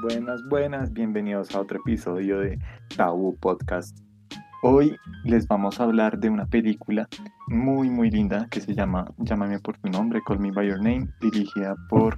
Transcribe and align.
buenas, 0.00 0.42
buenas. 0.48 0.92
Bienvenidos 0.92 1.54
a 1.54 1.60
otro 1.60 1.78
episodio 1.78 2.38
de 2.38 2.58
Tabú 2.96 3.36
Podcast. 3.36 3.98
Hoy 4.62 4.96
les 5.24 5.46
vamos 5.46 5.80
a 5.80 5.84
hablar 5.84 6.18
de 6.18 6.30
una 6.30 6.46
película 6.46 7.08
muy, 7.48 7.90
muy 7.90 8.10
linda 8.10 8.46
que 8.50 8.60
se 8.60 8.74
llama 8.74 9.12
Llámame 9.18 9.58
por 9.58 9.76
tu 9.78 9.90
nombre, 9.90 10.22
Call 10.26 10.38
Me 10.38 10.52
By 10.52 10.68
Your 10.68 10.78
Name, 10.78 11.08
dirigida 11.20 11.74
por 11.88 12.16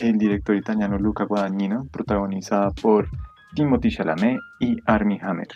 el 0.00 0.18
director 0.18 0.56
italiano 0.56 0.98
Luca 0.98 1.24
Guadagnino, 1.24 1.86
protagonizada 1.92 2.70
por 2.70 3.08
Timothy 3.54 3.90
Chalamet 3.90 4.40
y 4.60 4.78
Armie 4.86 5.20
Hammer. 5.22 5.48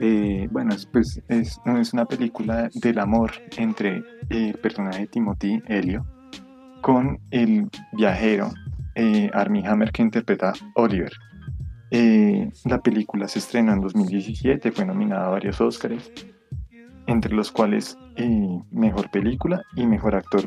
Eh, 0.00 0.48
bueno, 0.50 0.74
es, 0.74 0.86
pues, 0.86 1.20
es, 1.28 1.60
es 1.64 1.92
una 1.92 2.04
película 2.04 2.68
del 2.74 2.98
amor 2.98 3.32
entre 3.56 4.02
el 4.28 4.54
personaje 4.58 5.00
de 5.00 5.06
Timothy, 5.06 5.62
Helio, 5.66 6.04
con 6.82 7.18
el 7.30 7.68
viajero 7.92 8.50
eh, 8.94 9.30
Armie 9.32 9.66
Hammer 9.66 9.90
que 9.92 10.02
interpreta 10.02 10.52
Oliver. 10.74 11.12
Eh, 11.90 12.50
la 12.64 12.80
película 12.80 13.28
se 13.28 13.38
estrenó 13.38 13.72
en 13.72 13.80
2017, 13.80 14.72
fue 14.72 14.84
nominada 14.84 15.26
a 15.26 15.30
varios 15.30 15.60
Oscars, 15.60 16.10
entre 17.06 17.34
los 17.34 17.50
cuales 17.50 17.96
eh, 18.16 18.60
Mejor 18.70 19.10
Película 19.10 19.62
y 19.76 19.86
Mejor 19.86 20.14
Actor 20.14 20.46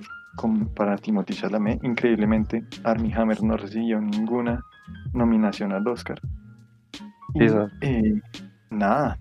para 0.75 0.97
Timothy 0.97 1.33
Chalamet. 1.33 1.83
Increíblemente, 1.83 2.63
Armie 2.83 3.13
Hammer 3.13 3.41
no 3.43 3.57
recibió 3.57 3.99
ninguna 3.99 4.63
nominación 5.13 5.73
al 5.73 5.87
Oscar. 5.87 6.19
nada, 8.69 9.19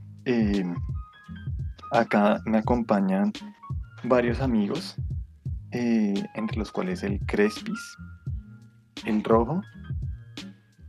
acá 1.92 2.40
me 2.44 2.58
acompañan 2.58 3.32
varios 4.04 4.40
amigos, 4.40 4.96
entre 5.70 6.58
los 6.58 6.70
cuales 6.70 7.02
el 7.02 7.18
Crespis, 7.26 7.96
el 9.06 9.22
rojo. 9.24 9.62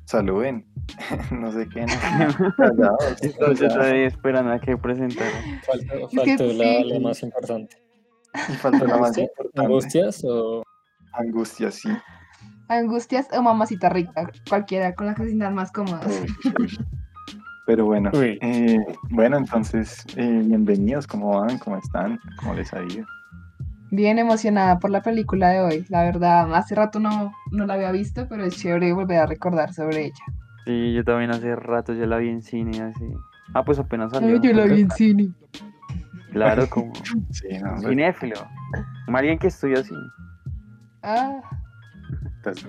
Saluden. 0.06 0.66
no 1.32 1.52
sé 1.52 1.68
qué. 1.70 1.86
No. 1.86 2.98
Entonces 3.22 3.74
todavía 3.74 4.08
esperan 4.08 4.50
a 4.50 4.60
que 4.60 4.78
presentaran. 4.78 5.62
Faltó, 5.64 6.54
la, 6.54 7.00
más 7.00 7.24
importante. 7.24 7.78
Y 8.34 8.54
faltó 8.54 8.86
la 8.86 8.98
más 8.98 9.18
importante. 9.18 9.62
¿Angustias 9.62 10.24
o...? 10.24 10.64
Angustias, 11.14 11.76
sí. 11.76 11.90
Angustias 12.70 13.28
o 13.32 13.42
mamacita 13.42 13.90
rica, 13.90 14.30
cualquiera 14.48 14.94
con 14.94 15.08
la 15.08 15.16
que 15.16 15.24
se 15.24 15.30
sientan 15.30 15.56
más 15.56 15.72
cómodas. 15.72 16.06
Pero 17.66 17.86
bueno, 17.86 18.12
eh, 18.14 18.78
bueno, 19.10 19.38
entonces, 19.38 20.06
eh, 20.16 20.42
bienvenidos, 20.46 21.08
¿cómo 21.08 21.40
van? 21.40 21.58
¿Cómo 21.60 21.78
están? 21.78 22.20
¿Cómo 22.40 22.54
les 22.54 22.74
ha 22.74 22.82
ido? 22.84 23.06
Bien 23.92 24.20
emocionada 24.20 24.80
por 24.80 24.90
la 24.90 25.02
película 25.02 25.50
de 25.50 25.62
hoy. 25.62 25.86
La 25.90 26.04
verdad, 26.04 26.54
hace 26.56 26.76
rato 26.76 27.00
no, 27.00 27.34
no 27.52 27.66
la 27.66 27.76
había 27.76 27.92
visto, 27.92 28.28
pero 28.28 28.44
es 28.44 28.58
chévere 28.58 28.94
volver 28.94 29.20
a 29.20 29.26
recordar 29.26 29.74
sobre 29.74 30.06
ella. 30.06 30.24
Sí, 30.66 30.94
yo 30.94 31.04
también 31.04 31.32
hace 31.32 31.56
rato 31.56 31.94
ya 31.94 32.06
la 32.06 32.18
vi 32.18 32.30
en 32.30 32.42
cine, 32.42 32.82
así. 32.82 33.06
Ah, 33.54 33.64
pues 33.64 33.80
apenas 33.80 34.12
salió. 34.12 34.42
yo 34.42 34.54
la 34.54 34.66
vi 34.66 34.82
en 34.82 34.92
cine. 34.92 35.30
Claro, 36.32 36.68
como 36.70 36.94
sí, 37.32 37.48
no, 37.64 37.80
cinéfilo. 37.80 38.36
Como 39.06 39.18
alguien 39.18 39.40
que 39.40 39.48
estudia 39.48 39.84
cine. 39.84 40.08
Ah. 41.04 41.42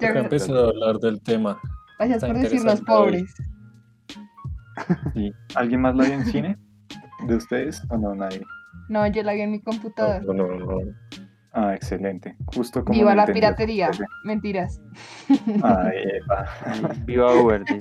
Ya 0.01 0.09
empezó 0.11 0.67
a 0.67 0.69
hablar 0.71 0.99
del 0.99 1.21
tema. 1.21 1.59
Gracias 1.99 2.25
por 2.25 2.39
decir 2.39 2.65
los 2.65 2.81
pobres. 2.83 3.35
Sí. 5.13 5.33
¿Alguien 5.57 5.81
más 5.81 5.97
la 5.97 6.05
vio 6.05 6.15
en 6.15 6.25
cine? 6.27 6.59
¿De 7.27 7.35
ustedes 7.35 7.83
o 7.91 7.97
no? 7.97 8.15
Nadie. 8.15 8.43
No, 8.89 9.07
yo 9.07 9.23
la 9.23 9.35
vi 9.35 9.43
en 9.43 9.51
mi 9.51 9.61
computador. 9.61 10.25
No, 10.25 10.33
no, 10.33 10.47
no. 10.59 10.79
Ah, 11.53 11.75
excelente. 11.75 12.35
Justo 12.47 12.83
como. 12.85 12.99
Viva 12.99 13.15
la 13.15 13.27
piratería. 13.27 13.91
Mentiras. 14.25 14.81
Ay, 15.63 15.99
epa. 16.15 16.47
Viva 17.05 17.35
Uber. 17.35 17.63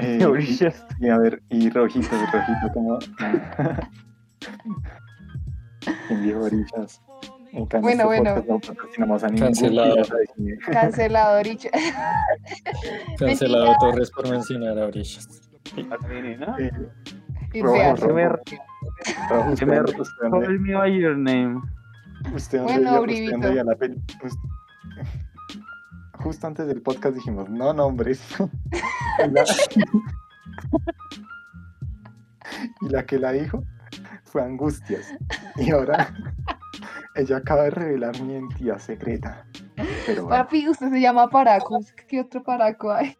Eh, 0.00 0.24
orillas. 0.24 0.86
Y 1.00 1.08
a 1.08 1.18
ver, 1.18 1.42
y 1.48 1.68
rojito, 1.68 2.06
rojito, 2.32 2.72
como. 2.72 3.00
en 6.08 6.22
viejo 6.22 6.44
orillas. 6.44 7.02
Bueno, 7.80 8.06
bueno. 8.06 8.42
Cancelado. 9.38 9.96
Cancelado, 10.70 11.38
Orillas. 11.38 11.70
Cancelado 13.18 13.76
Torres 13.78 14.10
por 14.10 14.30
mencionar 14.30 14.78
a 14.78 14.86
Orillas. 14.86 15.41
Call 20.30 20.58
me 20.58 20.74
by 20.74 20.88
your 20.88 21.16
name. 21.16 21.62
Usted 22.34 22.62
bueno, 22.62 23.04
la 23.04 23.76
Justo 26.14 26.46
antes 26.46 26.66
del 26.66 26.82
podcast 26.82 27.16
dijimos, 27.16 27.50
no 27.50 27.72
nombres. 27.72 28.22
y 32.80 32.88
la 32.88 33.04
que 33.04 33.18
la 33.18 33.32
dijo 33.32 33.64
fue 34.24 34.42
Angustias. 34.42 35.14
Y 35.56 35.70
ahora 35.70 36.14
ella 37.14 37.38
acaba 37.38 37.64
de 37.64 37.70
revelar 37.70 38.20
mi 38.20 38.34
identidad 38.34 38.78
secreta. 38.78 39.46
Pero 40.06 40.28
Papi, 40.28 40.68
usted 40.68 40.90
se 40.90 41.00
llama 41.00 41.28
Paraco. 41.28 41.80
¿Qué 42.08 42.20
otro 42.20 42.42
Paraco 42.42 42.92
hay? 42.92 43.16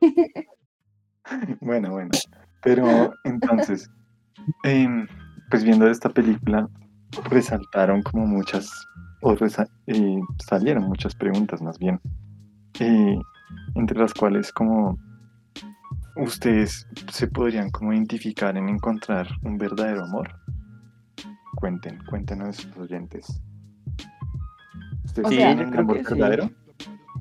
bueno, 1.61 1.91
bueno. 1.91 2.11
Pero 2.63 3.13
entonces, 3.25 3.91
em, 4.65 5.07
pues 5.51 5.65
viendo 5.65 5.89
esta 5.89 6.09
película, 6.09 6.69
resaltaron 7.25 8.03
como 8.03 8.27
muchas, 8.27 8.71
o 9.21 9.35
eh, 9.35 10.21
salieron 10.47 10.85
muchas 10.85 11.15
preguntas 11.15 11.61
más 11.61 11.79
bien, 11.79 12.01
eh, 12.81 13.19
entre 13.75 13.99
las 13.99 14.15
cuales 14.15 14.53
como 14.53 14.99
ustedes 16.17 16.87
se 17.11 17.27
podrían 17.27 17.71
como 17.71 17.93
identificar 17.93 18.57
en 18.57 18.69
encontrar 18.69 19.29
un 19.43 19.59
verdadero 19.59 20.05
amor. 20.05 20.31
Cuenten, 21.57 21.99
cuéntenos 22.07 22.49
a 22.49 22.53
sus 22.53 22.77
oyentes. 22.77 23.43
¿Ustedes 25.05 25.29
tienen 25.29 25.69
un 25.69 25.79
amor 25.79 26.03
verdadero? 26.03 26.51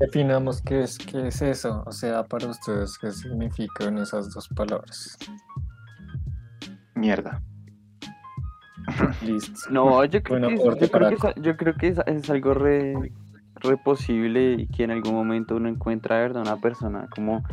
Definamos 0.01 0.63
qué 0.63 0.81
es, 0.81 0.97
qué 0.97 1.28
es 1.28 1.44
eso, 1.44 1.84
o 1.85 1.91
sea, 1.91 2.23
para 2.23 2.47
ustedes, 2.47 2.97
qué 2.97 3.12
significan 3.12 4.00
esas 4.00 4.34
dos 4.34 4.47
palabras. 4.50 5.16
Mierda. 6.95 7.39
Listo. 9.22 9.59
No, 9.72 10.03
yo 10.06 10.23
creo, 10.23 10.41
que, 10.50 11.34
yo 11.40 11.56
creo 11.56 11.75
que, 11.75 11.95
es, 12.06 12.29
algo 12.31 12.56
re, 12.56 12.95
posible 13.84 14.53
y 14.53 14.67
que 14.67 14.85
en 14.85 14.91
algún 14.91 15.13
momento 15.13 15.56
uno 15.57 15.69
encuentra, 15.69 16.17
¿verdad? 16.17 16.41
Una 16.41 16.57
persona 16.57 17.07
como 17.13 17.44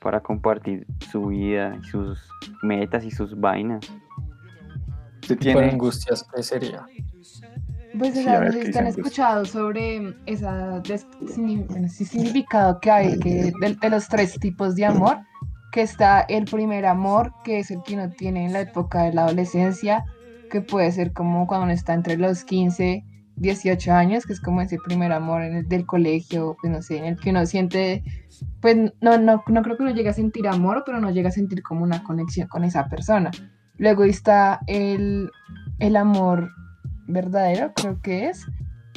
para 0.00 0.20
compartir 0.20 0.86
su 1.10 1.26
vida, 1.26 1.78
sus 1.90 2.26
metas 2.62 3.04
y 3.04 3.10
sus 3.10 3.38
vainas. 3.38 3.86
¿Tiene 5.38 5.70
angustias 5.70 6.26
qué 6.34 6.42
sería? 6.42 6.86
Pues 7.98 8.14
sí, 8.14 8.22
si 8.22 8.78
han 8.78 8.86
escuchado 8.86 9.44
sobre 9.44 10.14
esa 10.26 10.82
ese 10.84 12.04
significado 12.04 12.80
que 12.80 12.90
hay 12.90 13.18
que 13.18 13.52
de, 13.60 13.90
los 13.90 14.08
tres 14.08 14.38
tipos 14.38 14.74
de 14.74 14.84
amor, 14.84 15.18
que 15.72 15.82
está 15.82 16.20
el 16.22 16.44
primer 16.44 16.86
amor, 16.86 17.32
que 17.44 17.60
es 17.60 17.70
el 17.70 17.82
que 17.82 17.94
uno 17.94 18.10
tiene 18.10 18.46
en 18.46 18.52
la 18.52 18.60
época 18.60 19.04
de 19.04 19.12
la 19.12 19.24
adolescencia, 19.24 20.04
que 20.50 20.60
puede 20.60 20.90
ser 20.92 21.12
como 21.12 21.46
cuando 21.46 21.64
uno 21.64 21.72
está 21.72 21.94
entre 21.94 22.16
los 22.16 22.44
15, 22.44 23.04
18 23.36 23.92
años, 23.92 24.26
que 24.26 24.32
es 24.32 24.40
como 24.40 24.60
ese 24.60 24.78
primer 24.78 25.12
amor 25.12 25.42
en 25.42 25.56
el 25.56 25.68
del 25.68 25.86
colegio, 25.86 26.56
pues 26.60 26.72
no 26.72 26.82
sé, 26.82 26.98
en 26.98 27.04
el 27.04 27.20
que 27.20 27.30
uno 27.30 27.46
siente, 27.46 28.02
pues 28.60 28.76
no, 29.00 29.18
no, 29.18 29.42
no 29.46 29.62
creo 29.62 29.76
que 29.76 29.82
uno 29.82 29.92
llegue 29.92 30.08
a 30.08 30.14
sentir 30.14 30.48
amor, 30.48 30.82
pero 30.84 31.00
no 31.00 31.10
llega 31.10 31.28
a 31.28 31.32
sentir 31.32 31.62
como 31.62 31.82
una 31.82 32.02
conexión 32.02 32.48
con 32.48 32.64
esa 32.64 32.88
persona. 32.88 33.30
Luego 33.78 34.04
está 34.04 34.60
el, 34.66 35.30
el 35.78 35.96
amor 35.96 36.50
verdadero, 37.06 37.72
creo 37.74 38.00
que 38.02 38.28
es, 38.28 38.46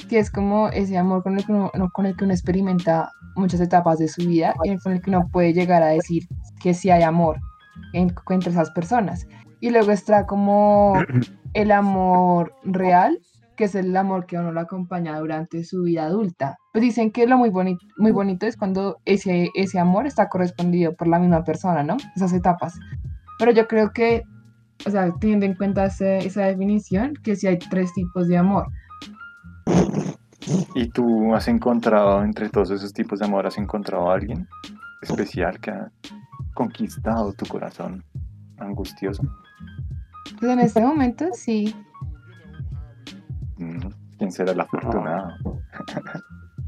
que 0.07 0.19
es 0.19 0.31
como 0.31 0.69
ese 0.69 0.97
amor 0.97 1.23
con 1.23 1.37
el 1.37 1.45
que 1.45 1.51
uno, 1.51 1.71
con 1.93 2.05
el 2.05 2.15
que 2.15 2.23
uno 2.23 2.33
experimenta 2.33 3.11
muchas 3.35 3.61
etapas 3.61 3.99
de 3.99 4.07
su 4.07 4.27
vida 4.27 4.53
y 4.63 4.77
con 4.77 4.93
el 4.93 5.01
que 5.01 5.09
uno 5.09 5.27
puede 5.31 5.53
llegar 5.53 5.83
a 5.83 5.87
decir 5.87 6.27
que 6.61 6.73
sí 6.73 6.89
hay 6.89 7.03
amor 7.03 7.39
entre 7.93 8.51
esas 8.51 8.71
personas. 8.71 9.27
Y 9.61 9.71
luego 9.71 9.91
está 9.91 10.25
como 10.25 10.93
el 11.53 11.71
amor 11.71 12.53
real, 12.63 13.19
que 13.55 13.65
es 13.65 13.75
el 13.75 13.95
amor 13.95 14.25
que 14.25 14.37
uno 14.37 14.51
lo 14.51 14.61
acompaña 14.61 15.19
durante 15.19 15.63
su 15.65 15.83
vida 15.83 16.05
adulta. 16.05 16.57
Pues 16.71 16.81
dicen 16.81 17.11
que 17.11 17.27
lo 17.27 17.37
muy 17.37 17.49
bonito, 17.49 17.85
muy 17.97 18.11
bonito 18.11 18.45
es 18.45 18.55
cuando 18.55 18.97
ese, 19.05 19.49
ese 19.53 19.79
amor 19.79 20.07
está 20.07 20.29
correspondido 20.29 20.95
por 20.95 21.07
la 21.07 21.19
misma 21.19 21.43
persona, 21.43 21.83
¿no? 21.83 21.97
Esas 22.15 22.31
etapas. 22.31 22.79
Pero 23.37 23.51
yo 23.51 23.67
creo 23.67 23.91
que 23.91 24.23
o 24.85 24.89
sea, 24.89 25.11
teniendo 25.19 25.45
en 25.45 25.55
cuenta 25.55 25.85
esa 25.85 26.41
definición, 26.41 27.13
que 27.23 27.35
si 27.35 27.47
hay 27.47 27.59
tres 27.59 27.93
tipos 27.93 28.27
de 28.27 28.37
amor. 28.37 28.67
¿Y 30.75 30.89
tú 30.89 31.35
has 31.35 31.47
encontrado, 31.47 32.23
entre 32.23 32.49
todos 32.49 32.71
esos 32.71 32.93
tipos 32.93 33.19
de 33.19 33.25
amor, 33.25 33.45
has 33.45 33.57
encontrado 33.57 34.09
a 34.09 34.15
alguien 34.15 34.47
especial 35.01 35.59
que 35.59 35.71
ha 35.71 35.91
conquistado 36.53 37.33
tu 37.33 37.45
corazón 37.45 38.03
angustioso? 38.57 39.23
Pues 40.39 40.51
en 40.51 40.59
este 40.59 40.81
momento 40.81 41.25
sí. 41.33 41.75
Mm, 43.57 43.89
¿Quién 44.17 44.31
será 44.31 44.53
el 44.53 44.61
afortunado? 44.61 45.33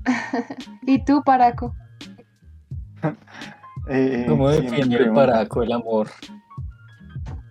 ¿Y 0.84 1.04
tú, 1.04 1.24
Paraco? 1.24 1.74
eh, 3.88 4.25
¿Cómo 4.28 4.50
define 4.50 4.96
el 4.96 5.12
Paraco 5.13 5.63
el 5.63 5.72
amor? 5.72 6.08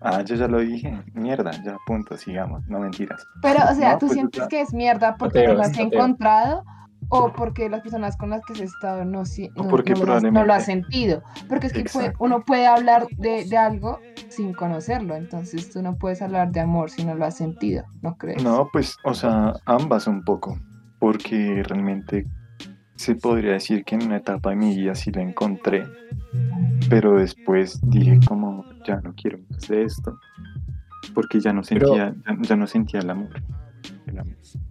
Ah, 0.01 0.23
yo 0.23 0.35
ya 0.35 0.49
lo 0.49 0.61
dije. 0.61 0.99
Mierda, 1.13 1.51
ya 1.63 1.77
punto, 1.87 2.17
sigamos, 2.17 2.67
no 2.69 2.81
mentiras. 2.81 3.27
Pero, 3.43 3.61
o 3.71 3.75
sea, 3.75 3.99
¿tú 3.99 4.07
pues, 4.07 4.13
sientes 4.13 4.47
que 4.49 4.61
es 4.61 4.73
mierda 4.73 5.17
porque 5.17 5.47
no 5.47 5.55
lo 5.55 5.63
has 5.63 5.77
encontrado 5.79 6.65
o 7.11 7.33
porque 7.33 7.69
las 7.69 7.83
personas 7.83 8.17
con 8.17 8.31
las 8.31 8.41
que 8.45 8.55
has 8.55 8.61
estado 8.61 9.05
no, 9.05 9.25
no, 9.57 9.65
no, 9.65 10.31
no 10.31 10.45
lo 10.45 10.53
has 10.55 10.65
sentido? 10.65 11.23
Porque 11.49 11.67
es 11.67 11.73
que 11.73 12.13
uno 12.19 12.45
puede 12.45 12.67
hablar 12.67 13.07
de, 13.19 13.45
de, 13.45 13.57
algo 13.57 14.01
sin 14.29 14.55
conocerlo, 14.55 15.17
entonces 15.17 15.71
tú 15.71 15.83
no 15.83 15.97
puedes 15.97 16.23
hablar 16.23 16.51
de 16.51 16.61
amor 16.61 16.91
si 16.91 17.05
no 17.05 17.15
lo 17.15 17.27
has 17.27 17.37
sentido, 17.37 17.85
¿no 18.01 18.17
crees? 18.17 18.43
No, 18.43 18.71
pues, 18.73 18.97
o 19.05 19.13
sea, 19.13 19.55
ambas 19.67 20.07
un 20.07 20.25
poco, 20.25 20.59
porque 20.99 21.63
realmente 21.67 22.27
se 23.01 23.15
podría 23.15 23.53
decir 23.53 23.85
que 23.85 23.95
en 23.95 24.05
una 24.05 24.19
etapa 24.19 24.51
de 24.51 24.57
mi 24.57 24.77
vida 24.77 24.95
sí 24.95 25.11
lo 25.11 25.21
encontré, 25.21 25.85
pero 26.89 27.19
después 27.19 27.81
dije 27.83 28.21
como 28.27 28.50
ya 28.85 29.01
no 29.01 29.15
quiero 29.15 29.39
más 29.51 29.69
de 29.69 29.85
esto, 29.85 30.19
porque 31.15 31.41
ya 31.41 31.53
no 31.53 31.63
sentía, 31.63 32.15
ya, 32.43 32.57
no 32.57 32.67
sentía 32.67 33.01
el 33.01 33.11
amor, 33.11 33.43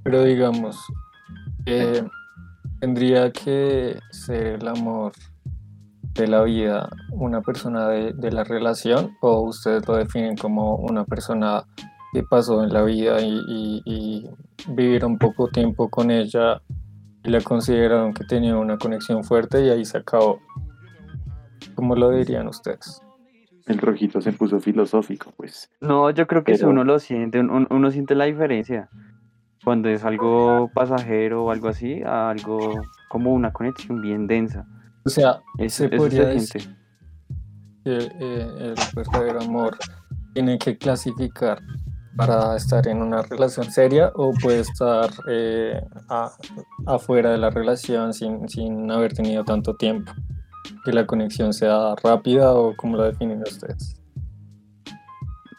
Pero 0.04 0.24
digamos, 0.24 0.78
eh, 1.66 2.04
tendría 2.80 3.32
que 3.32 4.00
ser 4.12 4.60
el 4.62 4.68
amor 4.68 5.14
de 6.14 6.28
la 6.28 6.44
vida 6.44 6.90
una 7.12 7.42
persona 7.42 7.88
de, 7.88 8.32
la 8.32 8.44
relación 8.44 9.16
o 9.22 9.42
ustedes 9.42 9.88
lo 9.88 9.96
definen 9.96 10.36
como 10.36 10.76
una 10.76 11.06
persona 11.06 11.64
que 12.14 12.24
pasó 12.24 12.64
en 12.64 12.74
la 12.74 12.84
vida 12.84 13.22
y, 13.22 13.40
y, 13.48 13.82
y 13.86 14.30
vivieron 14.70 15.18
poco 15.18 15.48
tiempo 15.48 15.90
con 15.90 16.10
ella 16.12 16.62
y 17.24 17.30
la 17.30 17.42
consideraron 17.42 18.14
que 18.14 18.24
tenía 18.24 18.58
una 18.58 18.78
conexión 18.78 19.24
fuerte 19.24 19.64
y 19.66 19.70
ahí 19.70 19.86
se 19.86 20.00
acabó. 20.00 20.40
¿Cómo 21.76 21.96
lo 21.96 22.10
dirían 22.10 22.48
ustedes? 22.48 23.02
El 23.70 23.78
rojito 23.78 24.20
se 24.20 24.34
puso 24.34 24.60
filosófico, 24.60 25.32
pues. 25.38 25.70
No, 25.80 26.10
yo 26.10 26.28
creo 26.28 26.44
que 26.44 26.52
eso 26.52 26.68
uno 26.68 26.84
lo 26.84 27.00
siente, 27.00 27.40
uno, 27.40 27.92
siente 27.92 28.16
la 28.16 28.26
diferencia. 28.26 28.90
Cuando 29.64 29.90
es 29.90 30.04
algo 30.04 30.70
pasajero 30.74 31.46
o 31.46 31.52
algo 31.52 31.70
así, 31.70 32.02
a 32.04 32.30
algo 32.30 32.82
como 33.10 33.34
una 33.34 33.54
conexión 33.54 34.02
bien 34.02 34.28
densa. 34.28 34.66
O 35.06 35.10
sea, 35.10 35.42
se 35.68 35.88
podría 35.90 36.28
decir 36.28 36.76
que 37.84 37.96
el, 37.96 38.12
eh, 38.20 38.48
el 38.60 38.76
verdadero 38.96 39.42
amor 39.42 39.78
tiene 40.34 40.58
que 40.58 40.78
clasificar 40.78 41.62
para 42.20 42.58
estar 42.58 42.86
en 42.88 43.02
una 43.02 43.22
relación 43.22 43.72
seria 43.72 44.12
o 44.14 44.34
puede 44.34 44.60
estar 44.60 45.10
eh, 45.30 45.82
afuera 46.86 47.32
de 47.32 47.38
la 47.38 47.50
relación 47.50 48.14
sin, 48.14 48.92
haber 48.92 49.14
tenido 49.14 49.46
tanto 49.46 49.76
tiempo. 49.78 50.12
Que 50.86 50.92
la 50.92 51.06
conexión 51.06 51.54
sea 51.54 51.96
rápida 52.04 52.54
o 52.54 52.76
como 52.76 52.98
lo 52.98 53.04
definen 53.04 53.42
ustedes. 53.42 54.00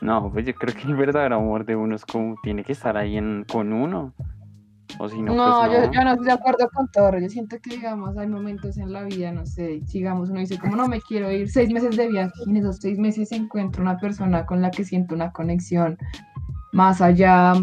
No, 0.01 0.31
pues 0.33 0.47
yo 0.47 0.55
creo 0.55 0.75
que 0.75 0.89
el 0.89 0.97
verdadero 0.97 1.37
amor 1.37 1.67
de 1.67 1.77
uno 1.77 1.95
es 1.95 2.05
como 2.05 2.35
tiene 2.43 2.65
que 2.65 2.73
estar 2.73 2.97
ahí 2.97 3.19
con 3.51 3.73
uno. 3.73 4.15
O 4.99 5.09
si 5.09 5.23
no, 5.23 5.35
no, 5.35 5.61
pues 5.67 5.87
Yo, 5.87 5.93
yo, 5.93 6.05
no 6.05 6.11
estoy 6.11 6.27
de 6.27 6.33
acuerdo 6.33 6.69
con 6.73 6.89
todo. 6.89 7.19
Yo 7.19 7.29
siento 7.29 7.57
que, 7.63 7.71
digamos, 7.71 8.17
hay 8.17 8.27
momentos 8.27 8.77
en 8.77 8.93
la 8.93 9.05
vida, 9.05 9.31
no 9.31 9.47
sé, 9.47 9.81
digamos, 9.93 10.31
uno 10.31 10.41
dice, 10.41 10.59
como 10.59 10.77
no 10.77 10.89
me 10.89 11.01
quiero 11.01 11.31
ir 11.31 11.51
seis 11.51 11.71
meses 11.71 11.97
de 11.97 12.09
viaje 12.09 12.33
y 12.47 12.51
en 12.51 12.57
esos 12.57 12.77
seis 12.79 12.99
meses 12.99 13.31
encuentro 13.33 13.83
una 13.83 13.99
persona 13.99 14.47
con 14.47 14.61
la 14.63 14.71
que 14.71 14.85
siento 14.85 15.15
una 15.15 15.33
conexión 15.33 15.97
más 16.73 17.01
allá, 17.01 17.55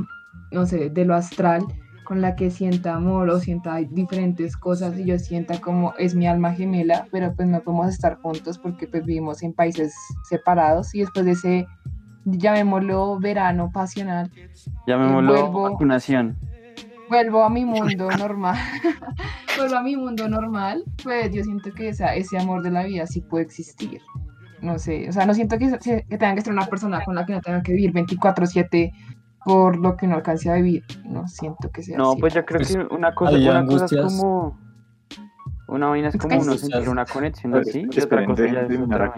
no 0.51 0.65
sé, 0.65 0.89
de 0.89 1.05
lo 1.05 1.15
astral, 1.15 1.63
con 2.07 2.21
la 2.21 2.37
que 2.37 2.49
sienta 2.49 2.93
amor 2.93 3.29
o 3.29 3.37
sienta 3.37 3.75
diferentes 3.75 4.55
cosas 4.55 4.97
y 4.97 5.03
yo 5.03 5.19
sienta 5.19 5.59
como 5.59 5.93
es 5.97 6.15
mi 6.15 6.25
alma 6.25 6.53
gemela, 6.53 7.05
pero 7.11 7.35
pues 7.35 7.49
no 7.49 7.59
podemos 7.61 7.89
estar 7.89 8.15
juntos 8.21 8.57
porque 8.57 8.87
pues 8.87 9.03
vivimos 9.03 9.43
en 9.43 9.51
países 9.51 9.93
separados 10.29 10.95
y 10.95 11.01
después 11.01 11.25
de 11.25 11.31
ese, 11.31 11.67
llamémoslo 12.23 13.19
verano 13.19 13.69
pasional, 13.73 14.31
llamémoslo 14.87 15.33
vuelvo, 15.33 15.61
vacunación. 15.63 16.37
Vuelvo 17.09 17.43
a 17.43 17.49
mi 17.49 17.65
mundo 17.75 18.09
normal, 18.17 18.55
vuelvo 19.57 19.75
a 19.75 19.83
mi 19.83 19.97
mundo 19.97 20.29
normal, 20.29 20.85
pues 21.03 21.29
yo 21.33 21.43
siento 21.43 21.73
que 21.73 21.89
esa, 21.89 22.15
ese 22.15 22.37
amor 22.37 22.63
de 22.63 22.71
la 22.71 22.85
vida 22.85 23.05
sí 23.05 23.19
puede 23.19 23.43
existir 23.43 23.99
no 24.59 24.79
sé, 24.79 25.07
o 25.07 25.11
sea, 25.11 25.25
no 25.27 25.35
siento 25.35 25.59
que, 25.59 25.77
que 25.77 26.17
tengan 26.17 26.35
que 26.35 26.41
ser 26.41 26.51
una 26.51 26.65
persona 26.65 27.03
con 27.03 27.13
la 27.13 27.27
que 27.27 27.33
no 27.33 27.41
tengan 27.41 27.61
que 27.61 27.73
vivir 27.73 27.93
24/7 27.93 28.91
por 29.47 29.77
lo 29.77 29.95
que 29.95 30.07
no 30.07 30.15
alcance 30.15 30.51
a 30.51 30.55
vivir, 30.55 30.83
no 31.05 31.25
siento 31.29 31.71
que 31.71 31.81
sea 31.81 31.97
No, 31.97 32.17
pues 32.17 32.33
yo 32.33 32.45
creo 32.45 32.59
pues, 32.59 32.75
que 32.75 32.93
una 32.93 33.15
cosa, 33.15 33.37
una 33.37 33.65
cosa 33.65 33.85
es 33.85 34.01
como 34.01 34.59
una 35.69 35.87
vaina 35.87 36.09
es 36.09 36.17
como 36.17 36.37
uno 36.37 36.57
sentir 36.57 36.89
una 36.89 37.05
conexión 37.05 37.55
así, 37.55 37.87
y 37.89 38.01
otra 38.01 38.25
cosa 38.25 38.45
ya 38.45 38.61
es 38.63 38.77
otra 38.77 39.13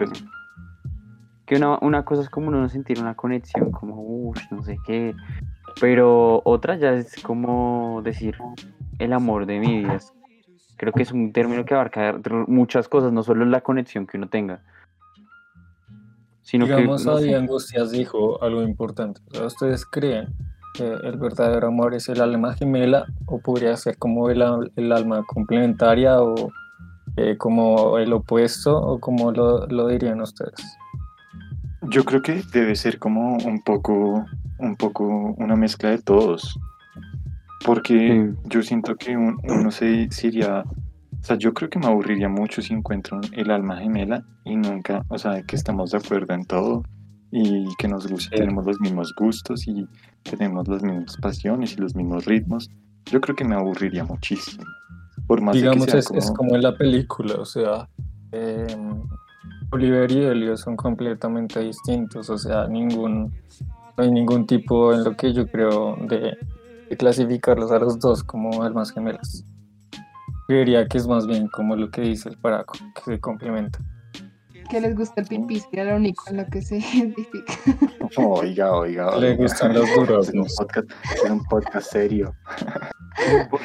que 1.47 1.55
una, 1.55 1.79
una, 1.81 2.05
cosa 2.05 2.21
es 2.21 2.29
como 2.29 2.49
uno 2.49 2.69
sentir 2.69 3.01
una 3.01 3.15
conexión, 3.15 3.71
como, 3.71 3.95
uff, 4.03 4.39
no 4.51 4.61
sé 4.61 4.77
qué, 4.85 5.15
pero 5.81 6.43
otra 6.45 6.75
ya 6.75 6.93
es 6.93 7.15
como 7.23 8.03
decir 8.03 8.37
el 8.99 9.13
amor 9.13 9.47
de 9.47 9.59
mi 9.59 9.79
vida. 9.79 9.97
Creo 10.77 10.93
que 10.93 11.01
es 11.01 11.11
un 11.11 11.33
término 11.33 11.65
que 11.65 11.73
abarca 11.73 12.19
muchas 12.45 12.87
cosas, 12.87 13.11
no 13.11 13.23
solo 13.23 13.45
la 13.45 13.61
conexión 13.61 14.05
que 14.05 14.17
uno 14.17 14.29
tenga, 14.29 14.61
Digamos, 16.51 17.04
que, 17.04 17.36
Angustias 17.36 17.92
dijo 17.92 18.42
algo 18.42 18.63
importante. 18.63 19.22
¿Ustedes 19.46 19.86
creen 19.86 20.34
que 20.74 20.88
el 20.88 21.18
verdadero 21.18 21.68
amor 21.68 21.94
es 21.94 22.10
el 22.10 22.22
alma 22.22 22.56
gemela 22.56 23.06
o 23.25 23.40
podría 23.40 23.75
ser 23.78 23.98
como 23.98 24.30
el, 24.30 24.44
el 24.75 24.92
alma 24.92 25.24
complementaria 25.28 26.22
o 26.22 26.51
eh, 27.18 27.38
como 27.38 27.98
el 27.98 28.13
opuesto 28.13 28.78
o 28.78 29.00
como 29.00 29.31
lo, 29.31 29.68
lo, 29.68 29.88
dirían 29.88 30.22
ustedes? 30.22 30.78
Yo 31.84 32.04
creo 32.04 32.22
que 32.22 32.42
debe 32.51 32.75
ser 32.75 32.98
como 32.98 33.38
un 33.38 33.62
poco, 33.63 34.25
un 34.60 34.75
poco 34.75 35.06
una 35.38 35.56
mezcla 35.56 35.90
de 35.90 36.00
todos. 36.00 36.60
Porque 37.66 38.31
yo 38.46 38.63
siento 38.63 38.96
que 38.96 39.18
uno 39.18 39.69
se, 39.69 40.10
se 40.12 40.28
iría 40.28 40.63
o 41.21 41.24
sea, 41.24 41.38
yo 41.38 41.54
creo 41.54 41.69
que 41.69 41.80
me 41.80 41.88
aburriría 41.88 42.30
mucho 42.30 42.62
si 42.62 42.74
encuentro 42.74 43.19
el 43.33 43.51
alma 43.51 43.77
gemela 43.77 44.24
y 44.46 44.55
nunca, 44.55 45.03
o 45.10 45.17
sea, 45.17 45.43
que 45.43 45.55
estamos 45.55 45.91
de 45.91 45.98
acuerdo 45.98 46.34
en 46.34 46.46
todo 46.46 46.84
y 47.32 47.67
que 47.77 47.88
nos 47.88 48.08
gusta, 48.08 48.36
tenemos 48.36 48.65
los 48.65 48.79
mismos 48.79 49.13
gustos 49.15 49.67
y 49.67 49.86
tenemos 50.24 50.67
las 50.67 50.82
mismas 50.82 51.17
pasiones 51.17 51.74
y 51.74 51.77
los 51.77 51.93
mismos 51.96 52.25
ritmos. 52.25 52.70
Yo 53.05 53.20
creo 53.22 53.36
que 53.36 53.43
me 53.43 53.55
aburriría 53.55 54.03
muchísimo. 54.03 54.63
Por 55.27 55.41
más 55.41 55.55
Digamos, 55.55 55.86
que 55.86 55.91
sea 55.91 56.00
es, 56.00 56.08
como... 56.08 56.20
es, 56.20 56.32
como... 56.32 56.55
en 56.55 56.63
la 56.63 56.75
película, 56.75 57.36
o 57.36 57.46
sea, 57.46 57.88
em, 58.32 59.03
Oliver 59.72 60.12
y 60.12 60.24
Elio 60.24 60.58
son 60.58 60.75
completamente 60.75 61.60
distintos, 61.60 62.29
o 62.29 62.38
sea, 62.38 62.67
ningún, 62.67 63.34
no 63.98 64.03
hay 64.03 64.12
ningún 64.12 64.48
tipo 64.48 64.93
en 64.93 65.03
lo 65.03 65.15
que 65.15 65.34
yo 65.34 65.46
creo 65.48 65.98
de, 66.08 66.38
de 66.89 66.98
clasificarlos 66.98 67.72
a 67.72 67.77
los 67.77 68.00
dos 68.00 68.24
como 68.24 68.63
almas 68.63 68.91
gemelas. 68.91 69.46
Creería 70.50 70.88
que 70.88 70.98
es 70.98 71.06
más 71.06 71.27
bien 71.27 71.48
como 71.50 71.75
lo 71.75 71.91
que 71.91 72.01
dice 72.01 72.27
el 72.27 72.38
paraco, 72.39 72.74
que 72.96 73.01
se 73.03 73.20
complementa. 73.20 73.77
Que 74.68 74.82
les 74.82 74.96
gusta 74.96 75.22
el 75.22 75.27
pipí, 75.27 75.62
que 75.72 75.79
era 75.79 75.91
lo 75.91 75.98
único 75.98 76.24
en 76.27 76.38
lo 76.38 76.46
que 76.48 76.63
se 76.63 76.77
identifica. 76.96 77.53
Oiga, 78.18 78.74
oiga, 78.74 79.15
Le 79.18 79.36
gustan 79.36 79.75
los 79.75 79.88
duros. 79.94 80.29
Es 80.29 80.34
un 80.34 80.48
podcast, 80.58 80.89
es 81.24 81.29
un 81.29 81.46
podcast 81.46 81.91
serio. 81.91 82.34
pues, 83.51 83.62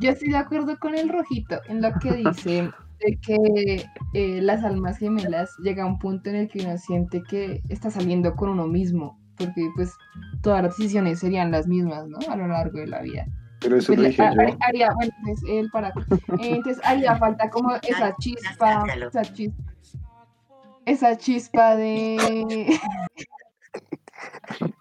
yo 0.00 0.10
estoy 0.10 0.30
de 0.30 0.36
acuerdo 0.36 0.76
con 0.80 0.96
el 0.96 1.08
rojito 1.08 1.60
en 1.68 1.82
lo 1.82 1.92
que 2.00 2.14
dice 2.14 2.68
de 2.98 3.18
que 3.24 3.86
eh, 4.14 4.40
las 4.42 4.64
almas 4.64 4.98
gemelas 4.98 5.54
llega 5.62 5.84
a 5.84 5.86
un 5.86 6.00
punto 6.00 6.30
en 6.30 6.34
el 6.34 6.48
que 6.48 6.66
uno 6.66 6.76
siente 6.78 7.22
que 7.22 7.62
está 7.68 7.92
saliendo 7.92 8.34
con 8.34 8.48
uno 8.48 8.66
mismo 8.66 9.24
porque 9.36 9.70
pues 9.74 9.92
todas 10.42 10.62
las 10.62 10.76
decisiones 10.76 11.20
serían 11.20 11.50
las 11.50 11.66
mismas, 11.66 12.06
¿no? 12.08 12.18
A 12.30 12.36
lo 12.36 12.46
largo 12.48 12.78
de 12.78 12.86
la 12.86 13.00
vida. 13.02 13.26
Pero 13.60 13.76
eso 13.76 13.88
pues, 13.88 13.98
lo 13.98 14.04
dije 14.04 14.22
yo. 14.22 14.56
Haría, 14.60 14.90
bueno, 14.94 15.12
pues, 15.24 15.42
él 15.48 15.68
para, 15.72 15.92
entonces 16.40 16.84
haría 16.84 17.16
falta 17.16 17.48
como 17.50 17.74
esa 17.76 18.14
chispa, 18.16 18.84
esa 18.94 19.22
chispa, 19.22 19.62
esa 20.84 21.16
chispa 21.16 21.76
de... 21.76 22.78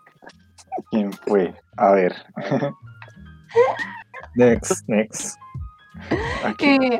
¿Quién 0.92 1.12
fue? 1.12 1.54
A 1.78 1.92
ver. 1.92 2.16
next, 4.36 4.88
next. 4.88 5.38
Eh, 6.60 7.00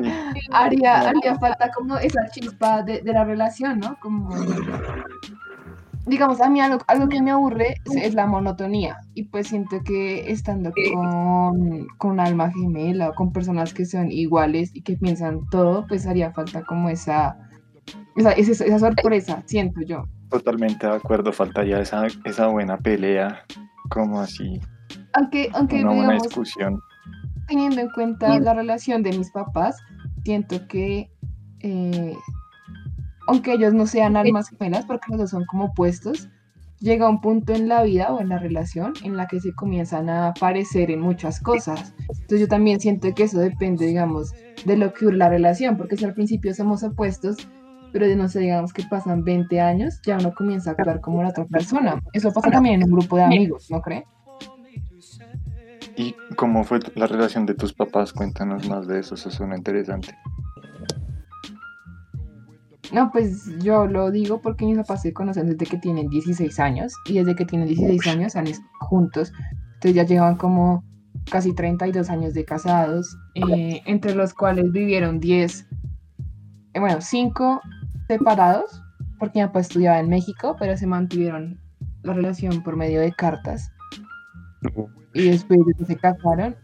haría, 0.52 1.08
haría 1.08 1.38
falta 1.38 1.70
como 1.70 1.98
esa 1.98 2.26
chispa 2.30 2.82
de, 2.82 3.02
de 3.02 3.12
la 3.12 3.24
relación, 3.24 3.78
¿no? 3.78 3.96
Como 4.00 4.30
digamos, 6.06 6.40
a 6.40 6.48
mí 6.48 6.60
algo, 6.60 7.08
que 7.08 7.22
me 7.22 7.30
aburre 7.30 7.76
es, 7.94 8.14
la 8.14 8.26
monotonía. 8.26 8.96
Y 9.14 9.24
pues 9.24 9.48
siento 9.48 9.82
que 9.84 10.30
estando 10.30 10.72
con, 10.92 11.86
con 11.98 12.20
alma 12.20 12.50
gemela 12.52 13.10
o 13.10 13.14
con 13.14 13.32
personas 13.32 13.74
que 13.74 13.84
son 13.84 14.10
iguales 14.10 14.70
y 14.74 14.82
que 14.82 14.96
piensan 14.96 15.46
todo, 15.50 15.86
pues 15.86 16.06
haría 16.06 16.32
falta 16.32 16.64
como 16.64 16.88
esa, 16.88 17.36
esa, 18.16 18.32
esa, 18.32 18.78
sorpresa, 18.78 19.42
siento 19.46 19.80
yo. 19.82 20.04
Totalmente 20.30 20.86
de 20.86 20.94
acuerdo, 20.94 21.32
faltaría 21.32 21.80
esa, 21.80 22.06
esa 22.24 22.46
buena 22.48 22.78
pelea, 22.78 23.44
como 23.88 24.20
así, 24.20 24.60
aunque, 25.16 25.50
aunque 25.54 25.84
una, 25.84 26.14
discusión. 26.14 26.80
Teniendo 27.48 27.80
en 27.80 27.90
cuenta 27.90 28.38
la 28.38 28.54
relación 28.54 29.02
de 29.02 29.16
mis 29.16 29.30
papás, 29.30 29.76
siento 30.24 30.66
que 30.68 31.10
eh, 31.60 32.14
aunque 33.26 33.52
ellos 33.52 33.74
no 33.74 33.86
sean 33.86 34.16
almas 34.16 34.48
gemelas, 34.48 34.84
porque 34.84 35.06
los 35.10 35.18
dos 35.18 35.30
son 35.30 35.44
como 35.46 35.66
opuestos, 35.66 36.28
llega 36.80 37.08
un 37.08 37.20
punto 37.20 37.54
en 37.54 37.68
la 37.68 37.82
vida 37.82 38.12
o 38.12 38.20
en 38.20 38.28
la 38.28 38.38
relación 38.38 38.92
en 39.02 39.16
la 39.16 39.26
que 39.26 39.40
se 39.40 39.54
comienzan 39.54 40.08
a 40.08 40.28
aparecer 40.28 40.90
en 40.90 41.00
muchas 41.00 41.40
cosas. 41.40 41.94
Entonces 42.08 42.40
yo 42.40 42.48
también 42.48 42.80
siento 42.80 43.12
que 43.14 43.24
eso 43.24 43.38
depende, 43.38 43.86
digamos, 43.86 44.32
de 44.64 44.76
lo 44.76 44.92
que 44.92 45.06
la 45.06 45.28
relación, 45.28 45.76
porque 45.76 45.96
si 45.96 46.04
al 46.04 46.14
principio 46.14 46.54
somos 46.54 46.82
opuestos, 46.82 47.36
pero 47.92 48.14
no 48.14 48.28
sé, 48.28 48.40
digamos 48.40 48.72
que 48.72 48.82
pasan 48.82 49.24
20 49.24 49.60
años, 49.60 50.00
ya 50.04 50.18
uno 50.18 50.34
comienza 50.34 50.70
a 50.70 50.72
actuar 50.74 51.00
como 51.00 51.22
la 51.22 51.30
otra 51.30 51.46
persona. 51.46 52.00
Eso 52.12 52.32
pasa 52.32 52.50
también 52.50 52.82
en 52.82 52.84
un 52.84 52.98
grupo 52.98 53.16
de 53.16 53.24
amigos, 53.24 53.70
¿no 53.70 53.80
cree? 53.80 54.04
¿Y 55.96 56.14
cómo 56.36 56.62
fue 56.64 56.80
la 56.94 57.06
relación 57.06 57.46
de 57.46 57.54
tus 57.54 57.72
papás? 57.72 58.12
Cuéntanos 58.12 58.68
más 58.68 58.86
de 58.86 59.00
eso, 59.00 59.14
eso 59.14 59.30
suena 59.30 59.56
interesante. 59.56 60.14
No, 62.92 63.10
pues 63.10 63.46
yo 63.58 63.86
lo 63.86 64.10
digo 64.10 64.40
porque 64.40 64.64
mis 64.64 64.76
papás 64.78 65.02
se 65.02 65.12
conocen 65.12 65.48
desde 65.48 65.66
que 65.66 65.78
tienen 65.78 66.08
16 66.08 66.58
años 66.60 66.94
y 67.06 67.14
desde 67.14 67.34
que 67.34 67.44
tienen 67.44 67.68
16 67.68 68.06
años 68.06 68.36
han 68.36 68.46
juntos. 68.80 69.32
Entonces 69.74 69.94
ya 69.94 70.04
llevan 70.04 70.36
como 70.36 70.84
casi 71.30 71.52
32 71.52 72.08
años 72.10 72.34
de 72.34 72.44
casados, 72.44 73.16
eh, 73.34 73.82
entre 73.86 74.14
los 74.14 74.34
cuales 74.34 74.70
vivieron 74.72 75.20
10, 75.20 75.68
eh, 76.74 76.80
bueno, 76.80 77.00
5 77.00 77.60
separados, 78.08 78.82
porque 79.18 79.40
mi 79.40 79.46
papá 79.46 79.60
estudiaba 79.60 79.98
en 79.98 80.08
México, 80.08 80.56
pero 80.58 80.76
se 80.76 80.86
mantuvieron 80.86 81.60
la 82.02 82.12
relación 82.12 82.62
por 82.62 82.76
medio 82.76 83.00
de 83.00 83.12
cartas. 83.12 83.72
Y 85.14 85.30
después 85.30 85.60
se 85.86 85.96
casaron, 85.96 86.56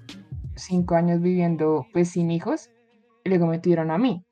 5 0.54 0.94
años 0.94 1.20
viviendo 1.20 1.86
pues 1.92 2.10
sin 2.10 2.30
hijos, 2.30 2.70
y 3.24 3.30
luego 3.30 3.46
me 3.46 3.58
tuvieron 3.58 3.90
a 3.90 3.98
mí. 3.98 4.24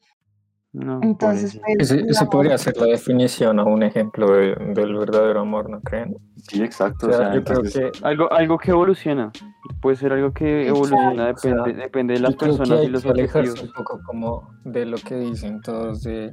Entonces, 0.72 1.60
pues, 1.76 1.90
ese, 1.90 2.26
podría 2.26 2.56
ser 2.56 2.76
la 2.76 2.86
definición 2.86 3.58
o 3.58 3.64
un 3.64 3.82
ejemplo 3.82 4.30
del 4.30 4.94
verdadero 4.96 5.40
amor, 5.40 5.68
¿no 5.68 5.80
creen? 5.80 6.16
Sí, 6.36 6.62
exacto. 6.62 7.10
yo 7.34 7.42
creo 7.42 7.62
que 7.62 7.90
algo, 8.02 8.32
algo 8.32 8.56
que 8.56 8.70
evoluciona, 8.70 9.32
puede 9.80 9.96
ser 9.96 10.12
algo 10.12 10.32
que 10.32 10.68
evoluciona, 10.68 11.26
depende, 11.26 11.74
depende 11.74 12.14
de 12.14 12.20
las 12.20 12.36
personas 12.36 12.84
y 12.84 12.88
los 12.88 13.04
objetivos. 13.04 13.60
un 13.62 13.72
poco 13.72 14.00
como 14.06 14.48
de 14.64 14.86
lo 14.86 14.96
que 14.98 15.16
dicen 15.16 15.60
todos 15.60 16.04
de, 16.04 16.32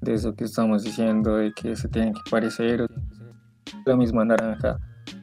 de 0.00 0.14
eso 0.14 0.34
que 0.34 0.42
estamos 0.44 0.82
diciendo, 0.82 1.36
de 1.36 1.52
que 1.52 1.76
se 1.76 1.88
tienen 1.88 2.14
que 2.14 2.22
parecer, 2.28 2.84
la 3.84 3.96
misma 3.96 4.24
naranja. 4.24 4.78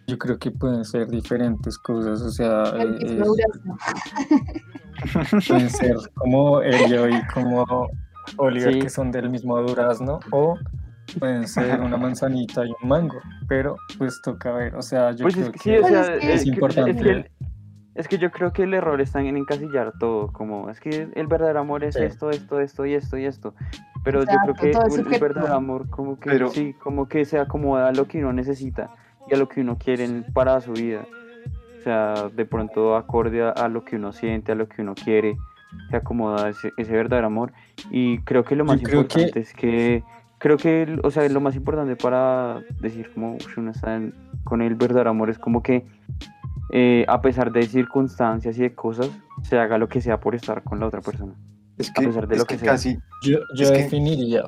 Yo 0.07 0.17
creo 0.17 0.39
que 0.39 0.51
pueden 0.51 0.85
ser 0.85 1.09
diferentes 1.09 1.77
cosas, 1.77 2.21
o 2.21 2.31
sea, 2.31 2.63
pueden 5.47 5.69
ser 5.69 5.97
como 6.13 6.61
ello 6.61 7.09
y 7.09 7.21
como 7.33 7.89
Oliver 8.37 8.79
que 8.79 8.89
son 8.89 9.11
del 9.11 9.29
mismo 9.29 9.61
durazno 9.61 10.19
o 10.31 10.57
pueden 11.19 11.47
ser 11.47 11.79
una 11.81 11.97
manzanita 11.97 12.65
y 12.65 12.69
un 12.81 12.89
mango, 12.89 13.19
pero 13.47 13.75
pues 13.97 14.21
toca 14.21 14.51
ver, 14.51 14.75
o 14.75 14.81
sea, 14.81 15.11
yo 15.11 15.23
pues 15.23 15.35
creo 15.35 15.51
que, 15.51 16.33
es, 16.33 16.45
importante. 16.45 17.31
Es 17.95 18.09
que, 18.09 18.17
yo 18.17 18.29
creo 18.31 18.51
que 18.51 18.63
el 18.63 18.73
error 18.73 18.99
está 18.99 19.21
en 19.21 19.37
encasillar 19.37 19.93
todo, 19.99 20.31
como 20.33 20.69
es 20.69 20.79
que 20.79 21.07
el 21.13 21.27
verdadero 21.27 21.61
amor 21.61 21.83
es 21.83 21.95
esto, 21.95 22.29
esto, 22.29 22.59
esto 22.59 22.85
y 22.85 22.93
esto 22.93 23.17
y 23.17 23.25
esto. 23.25 23.53
Pero 24.03 24.21
yo 24.21 24.37
creo 24.43 24.55
que 24.55 24.71
el, 24.71 25.19
verdadero 25.19 25.55
amor 25.55 25.89
como 25.89 26.19
que 26.19 26.45
sí, 26.49 26.73
como 26.73 27.07
que 27.07 27.23
se 27.25 27.39
acomoda 27.39 27.87
a 27.87 27.91
lo 27.93 28.05
que 28.05 28.19
uno 28.19 28.33
necesita 28.33 28.93
y 29.29 29.33
a 29.33 29.37
lo 29.37 29.47
que 29.47 29.61
uno 29.61 29.77
quiere 29.77 30.07
para 30.33 30.59
su 30.59 30.73
vida. 30.73 31.05
O 31.77 31.81
sea, 31.81 32.29
de 32.33 32.45
pronto 32.45 32.95
acorde 32.95 33.43
a 33.43 33.67
lo 33.69 33.85
que 33.85 33.95
uno 33.95 34.11
siente, 34.11 34.51
a 34.51 34.55
lo 34.55 34.67
que 34.67 34.81
uno 34.81 34.93
quiere 34.95 35.37
se 35.89 35.95
acomoda 35.95 36.49
ese, 36.49 36.71
verdadero 36.91 37.27
amor. 37.27 37.53
Y 37.91 38.19
creo 38.19 38.43
que 38.43 38.55
lo 38.55 38.65
más 38.65 38.81
importante 38.81 39.39
es 39.39 39.53
que, 39.53 40.03
creo 40.37 40.57
que, 40.57 40.99
o 41.03 41.11
sea, 41.11 41.27
lo 41.29 41.41
más 41.41 41.55
importante 41.55 41.95
para 41.95 42.61
decir 42.79 43.11
como 43.13 43.37
uno 43.57 43.71
está 43.71 43.99
con 44.43 44.61
el 44.61 44.75
verdadero 44.75 45.09
amor 45.09 45.29
es 45.29 45.39
como 45.39 45.63
que 45.63 45.85
eh, 46.71 47.05
a 47.07 47.21
pesar 47.21 47.51
de 47.51 47.63
circunstancias 47.63 48.57
y 48.57 48.61
de 48.61 48.75
cosas, 48.75 49.09
se 49.43 49.57
haga 49.57 49.77
lo 49.77 49.87
que 49.87 50.01
sea 50.01 50.19
por 50.19 50.35
estar 50.35 50.63
con 50.63 50.79
la 50.79 50.87
otra 50.87 51.01
persona. 51.01 51.33
Es 51.77 51.91
que, 51.91 52.05
a 52.05 52.07
pesar 52.07 52.27
de 52.27 52.37
lo 52.37 52.45
que, 52.45 52.57
casi... 52.57 52.97
Yo, 53.21 53.39
yo 53.55 53.69
definiría 53.69 54.43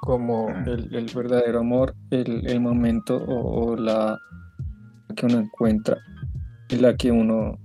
como 0.00 0.48
el, 0.48 0.94
el, 0.94 1.10
verdadero 1.14 1.60
amor, 1.60 1.94
el, 2.10 2.48
el 2.48 2.60
momento 2.60 3.16
o, 3.16 3.72
o 3.72 3.76
la 3.76 4.18
que 5.14 5.26
uno 5.26 5.38
encuentra 5.38 5.98
en 6.68 6.82
la 6.82 6.96
que 6.96 7.10
uno 7.10 7.58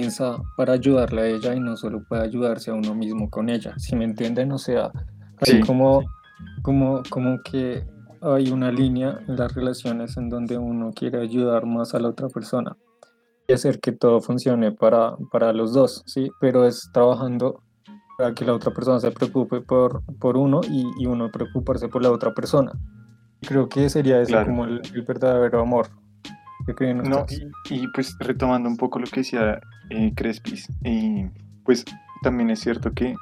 piensa 0.00 0.38
para 0.56 0.72
ayudarle 0.72 1.20
a 1.20 1.26
ella 1.26 1.54
y 1.54 1.60
no 1.60 1.76
solo 1.76 2.02
puede 2.08 2.22
ayudarse 2.22 2.70
a 2.70 2.74
uno 2.74 2.94
mismo 2.94 3.28
con 3.28 3.50
ella, 3.50 3.74
si 3.76 3.94
me 3.96 4.04
entienden, 4.04 4.50
o 4.50 4.58
sea, 4.58 4.90
hay 5.40 5.60
como, 5.60 6.02
como, 6.62 7.02
como 7.10 7.42
que 7.42 7.84
hay 8.22 8.50
una 8.50 8.72
línea 8.72 9.18
en 9.28 9.36
las 9.36 9.54
relaciones 9.54 10.16
en 10.16 10.30
donde 10.30 10.56
uno 10.56 10.90
quiere 10.92 11.20
ayudar 11.20 11.66
más 11.66 11.94
a 11.94 11.98
la 11.98 12.08
otra 12.08 12.28
persona 12.28 12.74
y 13.46 13.52
hacer 13.52 13.78
que 13.78 13.92
todo 13.92 14.22
funcione 14.22 14.72
para, 14.72 15.16
para 15.30 15.52
los 15.52 15.74
dos, 15.74 16.02
¿sí? 16.06 16.30
Pero 16.40 16.66
es 16.66 16.88
trabajando 16.94 17.62
para 18.16 18.32
que 18.34 18.46
la 18.46 18.54
otra 18.54 18.72
persona 18.72 19.00
se 19.00 19.10
preocupe 19.10 19.60
por, 19.60 20.02
por 20.18 20.38
uno 20.38 20.62
y, 20.66 20.86
y 20.98 21.06
uno 21.06 21.30
preocuparse 21.30 21.88
por 21.88 22.02
la 22.02 22.10
otra 22.10 22.32
persona. 22.32 22.72
Creo 23.42 23.68
que 23.68 23.88
sería 23.90 24.20
eso 24.20 24.42
como 24.44 24.64
el, 24.64 24.80
verdadero 25.06 25.60
amor. 25.60 25.88
No, 27.04 27.26
y, 27.68 27.88
pues 27.88 28.16
retomando 28.20 28.68
un 28.68 28.76
poco 28.76 28.98
lo 28.98 29.06
que 29.06 29.20
decía 29.20 29.60
eh, 29.90 30.12
Crespis, 30.14 30.68
pues 31.64 31.84
también 32.22 32.50
es 32.50 32.60
cierto 32.60 32.92
que 32.92 33.14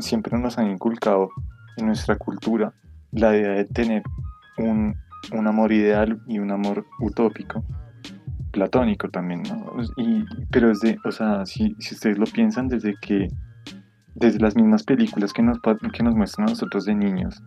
siempre 0.00 0.38
nos 0.38 0.58
han 0.58 0.70
inculcado 0.70 1.30
en 1.76 1.86
nuestra 1.86 2.16
cultura 2.16 2.72
la 3.12 3.36
idea 3.36 3.52
de 3.52 3.64
tener 3.64 4.02
un, 4.58 4.94
un 5.32 5.46
amor 5.46 5.72
ideal 5.72 6.20
y 6.26 6.38
un 6.38 6.50
amor 6.50 6.86
utópico, 7.00 7.64
platónico 8.52 9.08
también, 9.08 9.42
¿no? 9.42 9.76
Y, 9.96 10.24
pero 10.50 10.68
desde, 10.68 10.98
o 11.04 11.12
sea, 11.12 11.44
si, 11.46 11.74
si 11.78 11.94
ustedes 11.94 12.18
lo 12.18 12.26
piensan, 12.26 12.68
desde 12.68 12.94
que, 13.00 13.28
desde 14.14 14.38
las 14.38 14.54
mismas 14.54 14.84
películas 14.84 15.32
que 15.32 15.42
nos, 15.42 15.58
que 15.92 16.02
nos 16.02 16.14
muestran 16.14 16.48
a 16.48 16.50
nosotros 16.50 16.84
de 16.84 16.94
niños, 16.94 17.42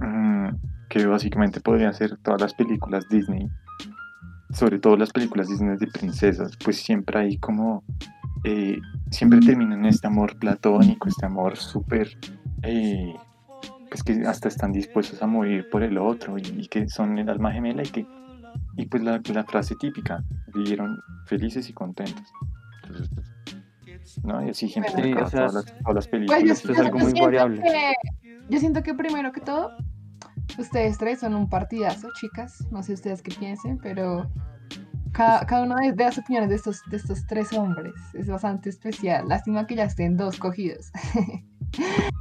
mm, 0.00 0.48
que 0.88 1.06
básicamente 1.06 1.60
podrían 1.60 1.94
ser 1.94 2.16
todas 2.18 2.40
las 2.40 2.54
películas 2.54 3.06
Disney, 3.08 3.48
sobre 4.54 4.78
todo 4.78 4.96
las 4.96 5.10
películas 5.10 5.48
Disney 5.48 5.76
de 5.76 5.86
princesas, 5.88 6.56
pues 6.64 6.76
siempre 6.76 7.18
hay 7.18 7.38
como, 7.38 7.82
eh, 8.44 8.78
siempre 9.10 9.40
terminan 9.40 9.84
este 9.84 10.06
amor 10.06 10.38
platónico, 10.38 11.08
este 11.08 11.26
amor 11.26 11.56
súper, 11.56 12.16
eh, 12.62 13.14
pues 13.88 14.02
que 14.02 14.26
hasta 14.26 14.48
están 14.48 14.72
dispuestos 14.72 15.20
a 15.22 15.26
morir 15.26 15.68
por 15.70 15.82
el 15.82 15.98
otro 15.98 16.38
y, 16.38 16.68
que 16.68 16.88
son 16.88 17.18
el 17.18 17.28
alma 17.28 17.52
gemela 17.52 17.82
y 17.82 17.88
que, 17.88 18.06
y 18.76 18.86
pues 18.86 19.02
la, 19.02 19.20
frase 19.44 19.74
típica, 19.74 20.22
vivieron 20.54 21.00
felices 21.26 21.68
y 21.68 21.72
contentos. 21.72 22.32
¿no? 24.22 24.46
Y 24.46 24.50
así 24.50 24.68
gente 24.68 25.14
todas, 25.14 25.54
las, 25.94 26.08
películas. 26.08 26.62
Pues, 26.62 26.78
es 26.78 26.78
algo 26.78 26.98
muy 26.98 27.12
variable. 27.12 27.62
yo 28.48 28.60
siento 28.60 28.82
que 28.82 28.94
primero 28.94 29.32
que 29.32 29.40
todo 29.40 29.72
Ustedes 30.58 30.98
tres 30.98 31.20
son 31.20 31.34
un 31.34 31.48
partidazo, 31.48 32.08
chicas. 32.14 32.64
No 32.70 32.82
sé 32.82 32.92
ustedes 32.92 33.22
qué 33.22 33.34
piensen, 33.34 33.78
pero 33.78 34.30
cada, 35.12 35.44
cada 35.46 35.64
uno 35.64 35.76
de, 35.76 35.94
las 35.96 36.18
opiniones 36.18 36.48
de 36.48 36.56
estos, 36.56 36.82
de 36.90 36.96
estos 36.96 37.26
tres 37.26 37.52
hombres 37.52 37.94
es 38.12 38.28
bastante 38.28 38.68
especial. 38.68 39.28
Lástima 39.28 39.66
que 39.66 39.74
ya 39.74 39.84
estén 39.84 40.16
dos 40.16 40.38
cogidos. 40.38 40.92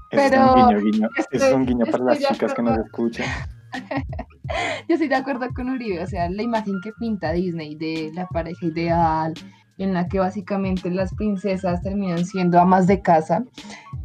pero 0.09 0.35
es 0.55 0.55
un 0.55 0.55
guiño, 0.55 0.79
guiño. 0.79 1.09
es 1.31 1.53
un 1.53 1.65
guiño 1.65 1.85
para 1.85 2.03
las 2.05 2.19
chicas 2.19 2.53
que 2.53 2.61
nos 2.61 2.77
escuchan. 2.79 3.27
Yo 4.87 4.95
estoy 4.95 5.07
de 5.07 5.15
acuerdo 5.15 5.47
con 5.55 5.69
Uribe, 5.69 6.03
o 6.03 6.07
sea, 6.07 6.29
la 6.29 6.43
imagen 6.43 6.79
que 6.83 6.91
pinta 6.99 7.31
Disney 7.31 7.75
de 7.75 8.11
la 8.13 8.27
pareja 8.27 8.65
ideal, 8.65 9.33
en 9.77 9.93
la 9.93 10.07
que 10.07 10.19
básicamente 10.19 10.91
las 10.91 11.13
princesas 11.15 11.81
terminan 11.81 12.25
siendo 12.25 12.59
amas 12.59 12.85
de 12.85 13.01
casa, 13.01 13.43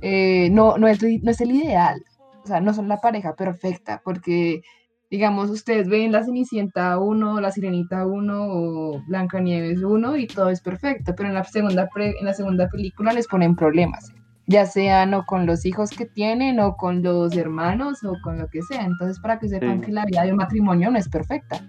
eh, 0.01 0.49
no, 0.51 0.79
no, 0.79 0.87
es, 0.87 1.03
no 1.03 1.31
es 1.31 1.41
el 1.41 1.53
ideal 1.53 2.03
o 2.49 2.51
sea, 2.51 2.61
no 2.63 2.73
son 2.73 2.89
la 2.89 2.99
pareja 2.99 3.35
perfecta, 3.35 4.01
porque, 4.03 4.63
digamos, 5.11 5.51
ustedes 5.51 5.87
ven 5.87 6.13
la 6.13 6.25
Cenicienta 6.25 6.99
1, 6.99 7.43
la 7.43 7.51
Sirenita 7.51 8.07
1 8.07 8.47
o 8.49 9.03
Blanca 9.07 9.39
Nieves 9.39 9.83
1 9.83 10.17
y 10.17 10.27
todo 10.27 10.49
es 10.49 10.63
perfecto, 10.63 11.15
pero 11.15 11.29
en 11.29 11.35
la 11.35 11.45
segunda, 11.45 11.87
en 11.97 12.25
la 12.25 12.33
segunda 12.33 12.69
película 12.69 13.13
les 13.13 13.29
ponen 13.29 13.55
problemas, 13.55 14.15
ya 14.47 14.65
sean 14.65 15.13
o 15.13 15.27
con 15.27 15.45
los 15.45 15.67
hijos 15.67 15.91
que 15.91 16.07
tienen 16.07 16.59
o 16.59 16.75
con 16.77 17.03
los 17.03 17.37
hermanos 17.37 18.03
o 18.03 18.15
con 18.23 18.39
lo 18.39 18.49
que 18.49 18.63
sea. 18.63 18.87
Entonces, 18.87 19.21
para 19.21 19.39
que 19.39 19.49
sepan 19.49 19.83
que 19.83 19.93
la 19.93 20.07
vida 20.07 20.23
de 20.23 20.31
un 20.31 20.39
matrimonio 20.39 20.91
no 20.91 20.97
es 20.97 21.09
perfecta. 21.11 21.61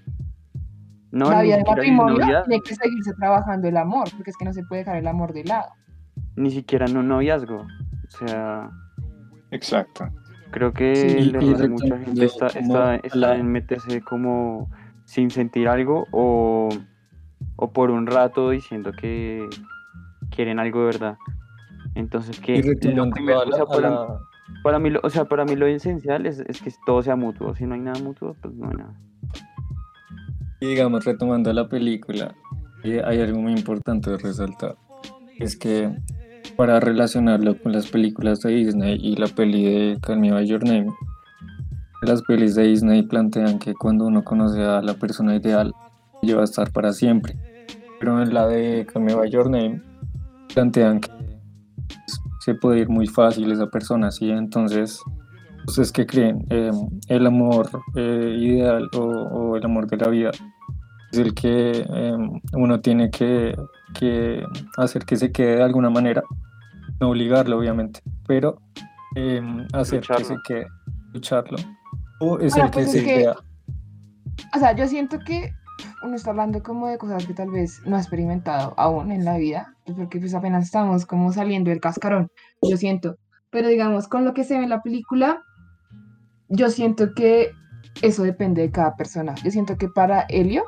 No, 1.12 1.30
la 1.30 1.42
vida 1.42 1.58
de 1.58 1.64
matrimonio 1.66 2.26
tiene 2.46 2.62
que 2.62 2.74
seguirse 2.76 3.14
trabajando 3.16 3.68
el 3.68 3.76
amor, 3.76 4.08
porque 4.16 4.30
es 4.30 4.38
que 4.38 4.46
no 4.46 4.54
se 4.54 4.64
puede 4.64 4.84
dejar 4.84 4.96
el 4.96 5.08
amor 5.08 5.34
de 5.34 5.44
lado. 5.44 5.74
Ni 6.38 6.52
siquiera 6.52 6.86
en 6.86 6.96
un 6.96 7.10
noviazgo. 7.10 7.66
O 7.66 8.18
sea. 8.18 8.70
Exacto. 9.52 10.08
Creo 10.52 10.74
que 10.74 11.20
el 11.20 11.36
error 11.36 11.58
de 11.58 11.70
mucha 11.70 11.98
gente 12.00 12.26
está, 12.26 12.48
está, 13.04 13.36
en 13.36 13.52
meterse 13.52 14.02
como 14.02 14.70
sin 15.06 15.30
sentir 15.30 15.68
algo 15.68 16.08
o, 16.12 16.70
o 17.56 17.72
por 17.72 17.92
un 17.92 18.08
rato 18.08 18.50
diciendo 18.50 18.92
que 18.92 19.48
quieren 20.30 20.60
algo 20.60 20.80
de 20.80 20.86
verdad. 20.86 21.18
Entonces, 21.96 22.40
que 22.40 22.62
para, 24.64 24.80
mí, 24.80 24.92
o 25.02 25.10
sea, 25.10 25.26
para 25.26 25.46
mí 25.46 25.56
lo 25.56 25.68
esencial 25.68 26.26
es, 26.26 26.40
es, 26.40 26.62
que 26.62 26.72
todo 26.86 27.02
sea 27.04 27.16
mutuo. 27.16 27.56
Si 27.56 27.66
no 27.66 27.76
hay 27.76 27.82
nada 27.82 28.00
mutuo, 28.02 28.36
pues 28.42 28.54
no 28.56 28.70
hay 28.70 28.78
nada. 28.78 28.94
Y 30.62 30.68
digamos, 30.68 31.06
retomando 31.06 31.52
la 31.54 31.68
película, 31.70 32.36
eh, 32.84 33.02
hay 33.06 33.22
algo 33.22 33.40
muy 33.40 33.54
importante 33.54 34.12
de 34.12 34.18
resaltar. 34.18 34.76
Es 35.38 35.56
que 35.56 35.96
para 36.56 36.80
relacionarlo 36.80 37.58
con 37.62 37.72
las 37.72 37.88
películas 37.88 38.42
de 38.42 38.52
Disney 38.52 39.00
y 39.02 39.16
la 39.16 39.28
peli 39.28 39.64
de 39.64 40.00
Call 40.02 40.20
Me 40.20 40.32
By 40.32 40.46
Your 40.46 40.64
Name, 40.64 40.88
las 42.02 42.22
pelis 42.22 42.56
de 42.56 42.64
Disney 42.64 43.04
plantean 43.04 43.60
que 43.60 43.74
cuando 43.74 44.06
uno 44.06 44.24
conoce 44.24 44.64
a 44.64 44.82
la 44.82 44.94
persona 44.94 45.36
ideal, 45.36 45.74
lleva 46.22 46.42
a 46.42 46.46
estar 46.46 46.72
para 46.72 46.94
siempre. 46.94 47.38
Pero 48.00 48.22
en 48.22 48.34
la 48.34 48.48
de 48.48 48.88
Call 48.92 49.04
Me 49.04 49.14
By 49.14 49.30
Your 49.30 49.50
Name, 49.50 49.82
plantean 50.54 51.02
que 51.02 51.12
se 52.40 52.56
puede 52.56 52.80
ir 52.80 52.90
muy 52.90 53.08
fácil 53.08 53.52
esa 53.52 53.68
persona, 53.68 54.12
¿sí? 54.12 54.30
Entonces, 54.30 55.02
¿ustedes 55.68 55.92
qué 55.92 56.06
creen? 56.06 56.46
Eh, 56.50 56.72
¿El 57.10 57.28
amor 57.28 57.70
eh, 57.96 58.38
ideal 58.40 58.90
o, 58.96 59.58
el 59.58 59.66
amor 59.66 59.88
de 59.88 59.98
la 59.98 60.08
vida 60.08 60.32
es 61.12 61.20
el 61.20 61.34
que 61.34 61.86
eh, 61.86 62.18
uno 62.54 62.80
tiene 62.80 63.12
que, 63.12 63.56
que, 63.94 64.42
hacer 64.78 65.04
que 65.06 65.18
se 65.18 65.34
quede 65.34 65.58
de 65.58 65.64
alguna 65.64 65.90
manera? 65.90 66.24
No 67.00 67.10
obligarlo, 67.10 67.58
obviamente, 67.58 68.02
pero 68.28 68.62
hacer 69.74 70.02
que 70.02 70.24
se 70.24 70.36
quede, 70.46 70.68
lucharlo. 71.14 71.58
¿O 72.20 72.40
es 72.40 72.56
el 72.56 72.64
que 72.66 72.70
pues 72.72 72.92
se 72.92 73.04
queda? 73.04 73.36
O 74.56 74.60
sea, 74.60 74.76
yo 74.76 74.88
siento 74.88 75.20
que 75.20 75.54
uno 76.04 76.16
está 76.16 76.32
hablando 76.32 76.62
como 76.64 76.88
de 76.88 76.98
cosas 76.98 77.26
que 77.26 77.34
tal 77.34 77.52
vez 77.52 77.82
no 77.86 77.96
ha 77.96 78.00
experimentado 78.00 78.74
aún 78.78 79.12
en 79.12 79.26
la 79.26 79.38
vida, 79.38 79.74
pues 79.86 79.98
porque 79.98 80.20
pues 80.20 80.34
apenas 80.34 80.66
estamos 80.66 81.06
como 81.06 81.32
saliendo 81.32 81.70
del 81.70 81.80
cascarón, 81.80 82.30
yo 82.62 82.78
siento. 82.78 83.18
Pero 83.50 83.68
digamos, 83.68 84.08
con 84.08 84.26
lo 84.26 84.34
que 84.34 84.44
se 84.44 84.58
ve 84.58 84.64
en 84.64 84.70
la 84.70 84.82
película, 84.82 85.42
yo 86.50 86.70
siento 86.70 87.14
que 87.14 87.52
eso 88.02 88.24
depende 88.24 88.62
de 88.62 88.72
cada 88.72 88.96
persona. 88.96 89.36
Yo 89.44 89.52
siento 89.52 89.78
que 89.78 89.88
para 89.90 90.22
Helio, 90.30 90.64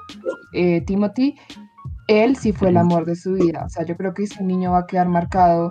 eh, 0.54 0.82
Timothy, 0.82 1.36
él 2.08 2.36
sí 2.36 2.52
fue 2.52 2.70
el 2.70 2.78
amor 2.78 3.06
de 3.06 3.16
su 3.16 3.34
vida. 3.34 3.64
O 3.66 3.70
sea, 3.70 3.86
yo 3.86 3.96
creo 3.96 4.14
que 4.14 4.24
ese 4.24 4.44
niño 4.44 4.72
va 4.72 4.80
a 4.80 4.88
quedar 4.88 5.08
marcado 5.08 5.70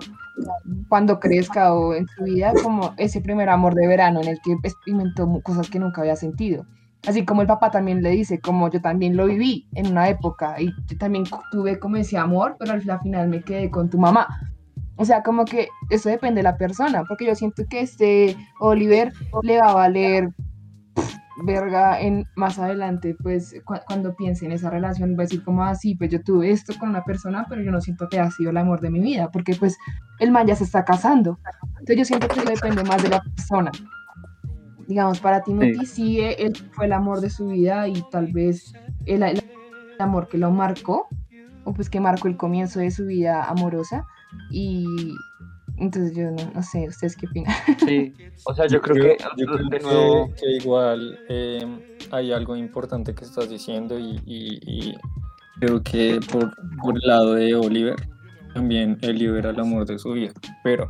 cuando 0.89 1.19
crezca 1.19 1.73
o 1.73 1.93
en 1.93 2.07
su 2.07 2.23
vida 2.23 2.53
como 2.63 2.93
ese 2.97 3.21
primer 3.21 3.49
amor 3.49 3.75
de 3.75 3.87
verano 3.87 4.21
en 4.21 4.27
el 4.27 4.39
que 4.41 4.53
experimentó 4.53 5.27
cosas 5.43 5.69
que 5.69 5.79
nunca 5.79 6.01
había 6.01 6.15
sentido. 6.15 6.65
Así 7.07 7.25
como 7.25 7.41
el 7.41 7.47
papá 7.47 7.71
también 7.71 8.03
le 8.03 8.11
dice, 8.11 8.39
como 8.39 8.69
yo 8.69 8.79
también 8.79 9.17
lo 9.17 9.25
viví 9.25 9.67
en 9.73 9.87
una 9.87 10.07
época 10.09 10.61
y 10.61 10.71
yo 10.87 10.97
también 10.99 11.23
tuve 11.51 11.79
como 11.79 11.97
ese 11.97 12.17
amor, 12.17 12.55
pero 12.59 12.73
al 12.73 12.81
final 12.81 13.27
me 13.27 13.41
quedé 13.41 13.71
con 13.71 13.89
tu 13.89 13.97
mamá. 13.97 14.27
O 14.97 15.05
sea, 15.05 15.23
como 15.23 15.45
que 15.45 15.67
eso 15.89 16.09
depende 16.09 16.39
de 16.39 16.43
la 16.43 16.57
persona, 16.57 17.03
porque 17.07 17.25
yo 17.25 17.33
siento 17.33 17.63
que 17.67 17.81
este 17.81 18.37
Oliver 18.59 19.11
le 19.41 19.57
va 19.57 19.71
a 19.71 19.73
valer 19.73 20.29
verga 21.37 21.99
en 21.99 22.27
más 22.35 22.59
adelante, 22.59 23.15
pues 23.21 23.55
cuando 23.87 24.15
piense 24.15 24.45
en 24.45 24.51
esa 24.51 24.69
relación, 24.69 25.13
va 25.13 25.23
a 25.23 25.25
decir 25.25 25.43
como 25.43 25.63
así, 25.63 25.93
ah, 25.93 25.95
pues 25.99 26.11
yo 26.11 26.21
tuve 26.21 26.51
esto 26.51 26.73
con 26.79 26.89
una 26.89 27.03
persona, 27.03 27.45
pero 27.49 27.61
yo 27.61 27.71
no 27.71 27.81
siento 27.81 28.07
que 28.09 28.19
ha 28.19 28.29
sido 28.31 28.49
el 28.51 28.57
amor 28.57 28.81
de 28.81 28.91
mi 28.91 28.99
vida, 28.99 29.31
porque 29.31 29.55
pues 29.55 29.77
el 30.19 30.31
man 30.31 30.47
ya 30.47 30.55
se 30.55 30.65
está 30.65 30.83
casando. 30.83 31.39
Entonces 31.79 31.97
yo 31.97 32.05
siento 32.05 32.27
que 32.27 32.39
eso 32.39 32.49
depende 32.49 32.83
más 32.83 33.01
de 33.01 33.09
la 33.09 33.21
persona 33.21 33.71
digamos, 34.91 35.21
para 35.21 35.41
Timothy 35.41 35.85
sí. 35.85 36.19
él 36.19 36.53
fue 36.73 36.85
el 36.85 36.91
amor 36.91 37.21
de 37.21 37.29
su 37.29 37.47
vida 37.47 37.87
y 37.87 38.03
tal 38.11 38.27
vez 38.33 38.73
el, 39.05 39.23
el, 39.23 39.41
amor 39.99 40.27
que 40.27 40.37
lo 40.37 40.51
marcó, 40.51 41.07
o 41.63 41.73
pues 41.73 41.89
que 41.89 42.01
marcó 42.01 42.27
el 42.27 42.35
comienzo 42.35 42.79
de 42.79 42.91
su 42.91 43.05
vida 43.05 43.45
amorosa. 43.45 44.05
Y 44.49 44.85
entonces 45.81 46.15
yo 46.15 46.29
no, 46.31 46.63
sé, 46.63 46.87
¿ustedes 46.87 47.15
qué 47.15 47.25
opinan? 47.27 47.53
Sí, 47.85 48.13
o 48.45 48.53
sea, 48.53 48.67
yo, 48.67 48.81
creo, 48.81 48.95
que, 48.95 49.17
yo 49.37 49.45
creo 49.47 50.33
que, 50.35 50.51
igual 50.51 51.19
em, 51.27 51.79
hay 52.11 52.31
algo 52.31 52.55
importante 52.55 53.13
que 53.15 53.25
estás 53.25 53.49
diciendo 53.49 53.97
y, 53.99 54.95
creo 55.59 55.81
que 55.83 56.19
por, 56.31 56.55
por, 56.81 56.95
el 56.95 57.07
lado 57.07 57.33
de 57.33 57.55
Oliver 57.55 57.95
también 58.53 58.97
él 59.01 59.17
libera 59.17 59.51
el 59.51 59.59
amor 59.59 59.85
de 59.85 59.99
su 59.99 60.11
vida, 60.13 60.33
pero 60.63 60.89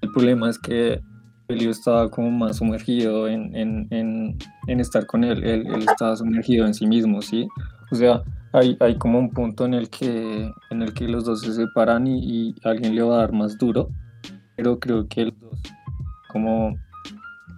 el 0.00 0.10
problema 0.12 0.50
es 0.50 0.58
que 0.58 1.00
Elio 1.48 1.70
estaba 1.70 2.10
como 2.10 2.30
más 2.30 2.56
sumergido 2.56 3.28
en, 3.28 3.54
en, 3.54 3.86
en, 3.90 4.36
en 4.66 4.80
estar 4.80 5.06
con 5.06 5.24
él. 5.24 5.44
él, 5.44 5.66
él, 5.66 5.86
estaba 5.88 6.16
sumergido 6.16 6.66
en 6.66 6.74
sí 6.74 6.86
mismo, 6.86 7.22
¿sí? 7.22 7.46
O 7.92 7.94
sea, 7.94 8.22
hay, 8.52 8.76
hay 8.80 8.96
como 8.96 9.18
un 9.18 9.30
punto 9.30 9.64
en 9.64 9.74
el 9.74 9.88
que, 9.88 10.50
en 10.70 10.82
el 10.82 10.92
que 10.92 11.06
los 11.06 11.24
dos 11.24 11.42
se 11.42 11.52
separan 11.52 12.06
y, 12.06 12.18
y 12.48 12.54
alguien 12.64 12.94
le 12.96 13.02
va 13.02 13.14
a 13.14 13.18
dar 13.18 13.32
más 13.32 13.58
duro, 13.58 13.90
pero 14.56 14.78
creo 14.80 15.06
que 15.08 15.26
los 15.26 15.40
dos, 15.40 15.60
como, 16.32 16.74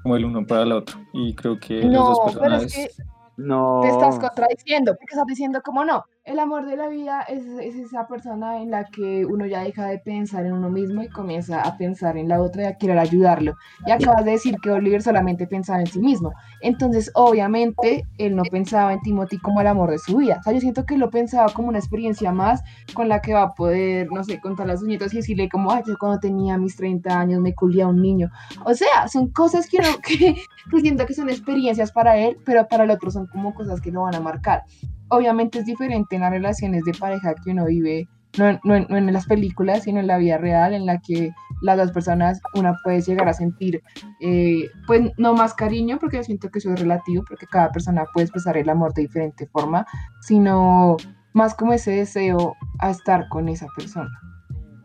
como 0.02 0.16
el 0.16 0.24
uno 0.24 0.46
para 0.46 0.62
el 0.62 0.72
otro, 0.72 0.98
y 1.12 1.34
creo 1.34 1.58
que 1.58 1.84
no, 1.84 1.92
los 1.92 2.08
dos 2.08 2.18
personajes... 2.32 2.72
Pero 2.74 2.86
es 2.86 2.96
que 2.96 3.02
no. 3.38 3.80
Te 3.82 3.88
estás 3.90 4.18
contradiciendo, 4.18 4.92
porque 4.92 5.14
estás 5.14 5.26
diciendo 5.26 5.62
como 5.62 5.84
no, 5.84 6.04
el 6.28 6.38
amor 6.38 6.66
de 6.66 6.76
la 6.76 6.88
vida 6.88 7.22
es, 7.22 7.42
esa 7.58 8.06
persona 8.06 8.60
en 8.60 8.70
la 8.70 8.84
que 8.84 9.24
uno 9.24 9.46
ya 9.46 9.62
deja 9.62 9.86
de 9.86 9.98
pensar 9.98 10.44
en 10.44 10.52
uno 10.52 10.68
mismo 10.68 11.02
y 11.02 11.08
comienza 11.08 11.62
a 11.62 11.78
pensar 11.78 12.18
en 12.18 12.28
la 12.28 12.42
otra 12.42 12.62
y 12.62 12.66
a 12.66 12.76
querer 12.76 12.98
ayudarlo. 12.98 13.56
Y 13.86 13.90
acabas 13.90 14.26
de 14.26 14.32
decir 14.32 14.56
que 14.62 14.70
Oliver 14.70 15.00
solamente 15.00 15.46
pensaba 15.46 15.80
en 15.80 15.86
sí 15.86 15.98
mismo. 16.00 16.34
Entonces, 16.60 17.10
obviamente, 17.14 18.04
él 18.18 18.36
no 18.36 18.42
pensaba 18.42 18.92
en 18.92 19.00
Timothy 19.00 19.38
como 19.38 19.62
el 19.62 19.68
amor 19.68 19.90
de 19.90 19.98
su 19.98 20.18
vida. 20.18 20.36
O 20.40 20.42
sea, 20.42 20.52
yo 20.52 20.60
siento 20.60 20.84
que 20.84 20.98
lo 20.98 21.08
pensaba 21.08 21.48
como 21.48 21.68
una 21.68 21.78
experiencia 21.78 22.30
más 22.30 22.62
con 22.92 23.08
la 23.08 23.22
que 23.22 23.32
va 23.32 23.42
a 23.42 23.54
poder, 23.54 24.12
no 24.12 24.22
sé, 24.22 24.38
contar 24.38 24.66
las 24.66 24.82
uñitas 24.82 25.14
y 25.14 25.18
decirle 25.18 25.48
como, 25.48 25.72
ay, 25.72 25.82
yo 25.86 25.96
cuando 25.98 26.20
tenía 26.20 26.58
mis 26.58 26.76
30 26.76 27.18
años 27.18 27.40
me 27.40 27.54
culía 27.54 27.86
un 27.86 28.02
niño. 28.02 28.30
O 28.66 28.74
sea, 28.74 29.08
son 29.08 29.28
cosas 29.28 29.66
que, 29.66 29.78
no, 29.78 29.98
que, 30.06 30.34
que 30.70 30.80
siento 30.82 31.06
que 31.06 31.14
son 31.14 31.30
experiencias 31.30 31.90
para 31.90 32.18
él, 32.18 32.36
pero 32.44 32.68
para 32.68 32.84
el 32.84 32.90
otro 32.90 33.10
son 33.10 33.26
como 33.28 33.54
cosas 33.54 33.80
que 33.80 33.90
lo 33.90 34.02
van 34.02 34.14
a 34.14 34.20
marcar 34.20 34.64
obviamente 35.08 35.60
es 35.60 35.64
diferente 35.64 36.16
en 36.16 36.22
las 36.22 36.30
relaciones 36.30 36.84
de 36.84 36.92
pareja 36.92 37.34
que 37.34 37.50
uno 37.50 37.66
vive, 37.66 38.08
no, 38.36 38.60
no, 38.64 38.74
en 38.74 39.12
las 39.12 39.26
películas, 39.26 39.84
sino 39.84 40.00
en 40.00 40.06
la 40.06 40.18
vida 40.18 40.38
real, 40.38 40.74
en 40.74 40.86
la 40.86 41.00
que 41.00 41.30
las 41.62 41.76
dos 41.76 41.92
personas, 41.92 42.40
una 42.54 42.78
puede 42.84 43.00
llegar 43.00 43.28
a 43.28 43.32
sentir, 43.32 43.82
eh, 44.20 44.68
pues 44.86 45.10
no 45.16 45.34
más 45.34 45.54
cariño, 45.54 45.98
porque 45.98 46.18
yo 46.18 46.24
siento 46.24 46.50
que 46.50 46.58
eso 46.58 46.72
es 46.72 46.80
relativo, 46.80 47.24
porque 47.28 47.46
cada 47.46 47.70
persona 47.70 48.04
puede 48.12 48.26
expresar 48.26 48.56
el 48.56 48.68
amor 48.68 48.94
de 48.94 49.02
diferente 49.02 49.46
forma, 49.46 49.86
sino 50.20 50.96
más 51.32 51.54
como 51.54 51.72
ese 51.72 51.92
deseo 51.92 52.54
a 52.80 52.90
estar 52.90 53.28
con 53.28 53.48
esa 53.48 53.66
persona. 53.76 54.10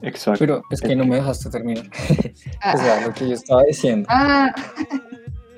Exacto. 0.01 0.39
Pero 0.39 0.61
es 0.69 0.81
que 0.81 0.95
no 0.95 1.05
me 1.05 1.15
dejaste 1.15 1.49
terminar. 1.49 1.85
o 2.73 2.77
sea, 2.77 3.07
lo 3.07 3.13
que 3.13 3.27
yo 3.29 3.35
estaba 3.35 3.63
diciendo. 3.63 4.07
Ah. 4.11 4.53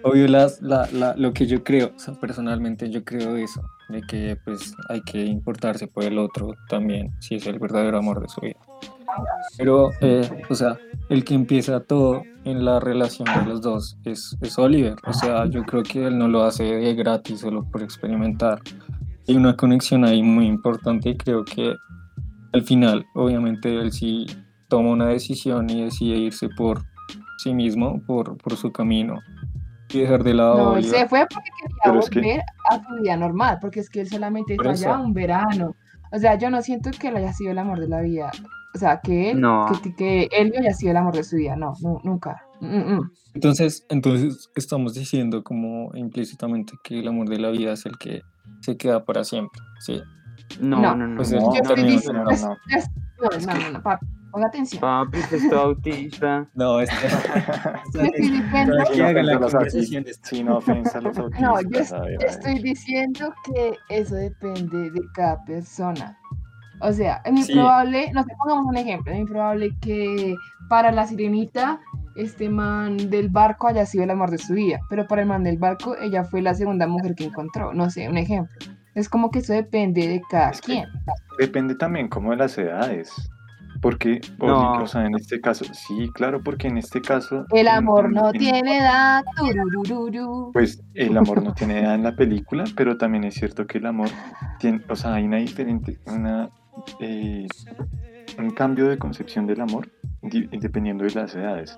Obvio, 0.04 0.28
las, 0.28 0.62
la, 0.62 0.88
la, 0.92 1.16
lo 1.16 1.34
que 1.34 1.48
yo 1.48 1.64
creo, 1.64 1.92
o 1.96 2.00
sea, 2.00 2.14
personalmente 2.14 2.92
yo 2.92 3.04
creo 3.04 3.36
eso, 3.38 3.64
de 3.90 4.02
que 4.02 4.38
pues 4.44 4.74
hay 4.90 5.02
que 5.02 5.24
importarse 5.26 5.88
por 5.88 6.04
el 6.04 6.18
otro 6.18 6.54
también, 6.70 7.14
si 7.20 7.36
es 7.36 7.46
el 7.48 7.60
verdadero 7.60 7.98
amor 7.98 8.22
de 8.22 8.30
su 8.30 8.42
vida. 8.42 8.58
Pero, 9.58 9.92
eh, 10.02 10.30
o 10.50 10.56
sea, 10.56 10.78
el 11.10 11.24
que 11.24 11.36
empieza 11.36 11.80
todo 11.80 12.24
en 12.44 12.66
la 12.66 12.80
relación 12.80 13.28
de 13.34 13.50
los 13.50 13.62
dos 13.62 13.98
es, 14.04 14.38
es 14.42 14.58
Oliver. 14.60 14.96
O 15.06 15.14
sea, 15.14 15.46
yo 15.46 15.64
creo 15.64 15.84
que 15.84 16.08
él 16.08 16.18
no 16.18 16.28
lo 16.28 16.44
hace 16.44 16.64
de 16.64 16.94
gratis, 16.96 17.42
solo 17.42 17.64
por 17.72 17.82
experimentar. 17.82 18.62
Hay 19.28 19.36
una 19.36 19.56
conexión 19.56 20.04
ahí 20.04 20.22
muy 20.22 20.46
importante 20.48 21.10
y 21.10 21.18
creo 21.18 21.46
que 21.46 21.76
al 22.54 22.64
final, 22.64 23.06
obviamente, 23.16 23.76
él 23.76 23.92
sí 23.92 24.26
toma 24.70 24.92
una 24.92 25.08
decisión 25.08 25.70
y 25.70 25.84
decide 25.84 26.18
irse 26.18 26.50
por 26.50 26.84
sí 27.38 27.54
mismo, 27.54 28.02
por, 28.06 28.38
por 28.38 28.56
su 28.56 28.72
camino 28.72 29.20
dejar 29.94 30.24
de 30.24 30.34
lado. 30.34 30.58
No, 30.58 30.78
él 30.78 30.86
se 30.86 31.08
fue 31.08 31.26
porque 31.32 31.50
quería 31.62 32.00
volver 32.00 32.42
a 32.70 32.84
su 32.84 33.02
vida 33.02 33.18
normal, 33.18 33.58
porque 33.62 33.80
es 33.80 33.90
que 33.90 34.02
él 34.02 34.10
solamente 34.10 34.54
está 34.54 34.70
allá 34.72 35.00
un 35.00 35.14
verano. 35.14 35.76
O 36.12 36.20
sea, 36.20 36.38
yo 36.38 36.50
no 36.50 36.62
siento 36.62 36.92
que 36.92 37.10
él 37.10 37.18
haya 37.18 37.34
sido 37.34 37.52
el 37.52 37.58
amor 37.58 37.80
de 37.80 37.88
la 37.88 38.02
vida. 38.02 38.32
O 38.74 38.78
sea, 38.78 39.00
que 39.00 39.32
él, 39.32 39.42
que, 39.84 39.96
que, 39.96 40.30
él 40.32 40.54
haya 40.58 40.74
sido 40.74 40.92
el 40.92 40.98
amor 40.98 41.16
de 41.16 41.24
su 41.24 41.38
vida. 41.38 41.56
No, 41.56 41.74
nunca. 42.04 42.42
Mm, 42.60 42.96
mm. 42.96 43.12
Entonces, 43.34 43.86
entonces 43.90 44.50
estamos 44.56 44.94
diciendo 44.94 45.44
como 45.44 45.92
implícitamente 45.96 46.74
que 46.84 47.00
el 47.00 47.08
amor 47.08 47.30
de 47.30 47.40
la 47.40 47.50
vida 47.50 47.74
es 47.74 47.86
el 47.86 47.98
que 47.98 48.22
se 48.62 48.78
queda 48.78 49.04
para 49.04 49.24
siempre, 49.24 49.62
¿sí? 49.80 50.02
No, 50.60 50.80
no, 50.80 50.96
no. 50.96 51.08
no, 51.08 51.16
pues 51.18 51.32
no, 51.32 51.40
no, 51.40 51.48
no, 51.48 51.54
no, 51.54 51.76
no, 52.14 52.24
no, 52.24 52.54
no, 53.46 53.72
no, 53.72 54.00
Ponga 54.36 54.48
atención. 54.48 54.82
Papi, 54.82 55.18
que 55.30 55.38
estoy 55.38 55.58
autista. 55.58 56.46
No, 56.56 56.82
es 56.82 56.90
estoy 57.86 58.12
diciendo. 58.18 58.76
No, 61.40 61.62
yo 61.62 61.80
estoy 62.20 62.60
diciendo 62.60 63.34
que 63.46 63.74
eso 63.88 64.16
depende 64.16 64.92
de 64.92 65.02
cada 65.14 65.42
persona. 65.46 66.20
O 66.82 66.92
sea, 66.92 67.22
es 67.24 67.32
muy 67.32 67.46
probable, 67.46 68.12
no 68.12 68.24
sé, 68.24 68.34
pongamos 68.38 68.66
un 68.66 68.76
ejemplo, 68.76 69.14
es 69.14 69.20
muy 69.20 69.28
probable 69.28 69.70
que 69.80 70.36
para 70.68 70.92
la 70.92 71.08
sirenita 71.08 71.80
este 72.18 72.50
man 72.50 73.10
del 73.10 73.30
barco 73.30 73.70
haya 73.70 73.86
sido 73.86 74.04
el 74.04 74.10
amor 74.10 74.32
de 74.32 74.38
su 74.38 74.54
vida, 74.54 74.82
pero 74.90 75.08
para 75.08 75.22
el 75.22 75.30
man 75.30 75.44
del 75.44 75.58
barco 75.58 75.96
ella 75.96 76.26
fue 76.26 76.42
la 76.42 76.54
segunda 76.54 76.88
mujer 76.88 77.16
que 77.16 77.24
encontró, 77.24 77.74
no 77.74 77.90
sé, 77.90 78.10
un 78.10 78.18
ejemplo. 78.18 78.54
Es 78.96 79.08
como 79.08 79.32
que 79.32 79.40
eso 79.40 79.54
depende 79.54 80.06
de 80.10 80.22
cada 80.30 80.52
quien. 80.52 80.90
Depende 81.40 81.76
también 81.76 82.10
como 82.10 82.32
de 82.32 82.38
las 82.38 82.58
edades. 82.58 83.30
Porque, 83.86 84.20
o 84.40 84.88
sea, 84.88 85.06
en 85.06 85.14
este 85.14 85.40
caso, 85.40 85.64
sí, 85.72 86.10
claro, 86.12 86.42
porque 86.42 86.68
en 86.68 86.80
este 86.80 87.02
caso... 87.02 87.46
El 87.52 87.68
amor 87.68 88.12
no 88.12 88.32
tiene 88.32 88.80
edad. 88.80 89.24
Pues 90.54 90.84
el 90.96 91.16
amor 91.16 91.44
no 91.44 91.54
tiene 91.54 91.82
edad 91.82 91.94
en 91.94 92.02
la 92.02 92.16
película, 92.16 92.64
pero 92.76 92.98
también 92.98 93.26
es 93.26 93.36
cierto 93.36 93.68
que 93.68 93.78
el 93.78 93.86
amor 93.86 94.10
tiene, 94.58 94.82
o 94.90 94.96
sea, 94.96 95.14
hay 95.14 95.26
una 95.26 95.38
diferente, 95.38 96.00
una, 96.08 96.50
eh, 97.00 97.46
un 98.40 98.50
cambio 98.56 98.90
de 98.90 98.98
concepción 98.98 99.46
del 99.46 99.62
amor 99.62 99.92
dependiendo 100.24 101.04
de 101.04 101.14
las 101.14 101.36
edades. 101.36 101.78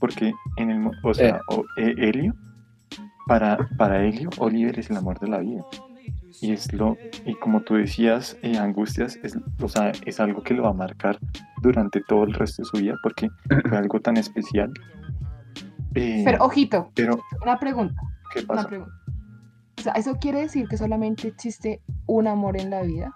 Porque 0.00 0.32
en 0.56 0.70
el, 0.72 0.90
o 1.04 1.14
sea, 1.14 1.38
eh. 1.76 1.94
Helio, 1.96 2.34
para, 3.28 3.56
para 3.78 4.04
Helio, 4.04 4.30
Oliver 4.38 4.76
es 4.80 4.90
el 4.90 4.96
amor 4.96 5.20
de 5.20 5.28
la 5.28 5.38
vida 5.38 5.62
y 6.40 6.52
es 6.52 6.72
lo 6.72 6.96
y 7.24 7.34
como 7.34 7.62
tú 7.62 7.74
decías 7.74 8.36
eh, 8.42 8.58
angustias 8.58 9.18
es, 9.22 9.38
o 9.60 9.68
sea, 9.68 9.92
es 10.04 10.20
algo 10.20 10.42
que 10.42 10.54
lo 10.54 10.64
va 10.64 10.70
a 10.70 10.74
marcar 10.74 11.18
durante 11.62 12.00
todo 12.02 12.24
el 12.24 12.34
resto 12.34 12.62
de 12.62 12.66
su 12.66 12.76
vida 12.78 12.94
porque 13.02 13.30
fue 13.68 13.76
algo 13.78 14.00
tan 14.00 14.16
especial. 14.16 14.72
Eh, 15.94 16.22
pero 16.24 16.44
ojito 16.44 16.90
pero 16.94 17.18
una 17.42 17.58
pregunta 17.58 17.94
¿qué 18.34 18.42
pasa? 18.42 18.68
o 19.78 19.80
sea 19.80 19.92
eso 19.94 20.16
quiere 20.16 20.40
decir 20.40 20.68
que 20.68 20.76
solamente 20.76 21.28
existe 21.28 21.80
un 22.06 22.26
amor 22.26 22.60
en 22.60 22.68
la 22.68 22.82
vida 22.82 23.14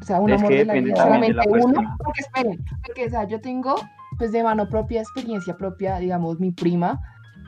o 0.00 0.04
sea 0.04 0.18
un 0.18 0.32
amor 0.32 0.50
de 0.50 0.64
la 0.64 0.74
vida 0.74 0.96
solamente 0.96 1.40
uno. 1.46 1.96
porque 1.98 2.22
esperen 2.22 2.64
porque 2.86 3.04
o 3.04 3.10
sea 3.10 3.24
yo 3.24 3.38
tengo 3.42 3.74
pues 4.16 4.32
de 4.32 4.42
mano 4.42 4.66
propia 4.66 5.02
experiencia 5.02 5.54
propia 5.54 5.98
digamos 5.98 6.40
mi 6.40 6.52
prima 6.52 6.98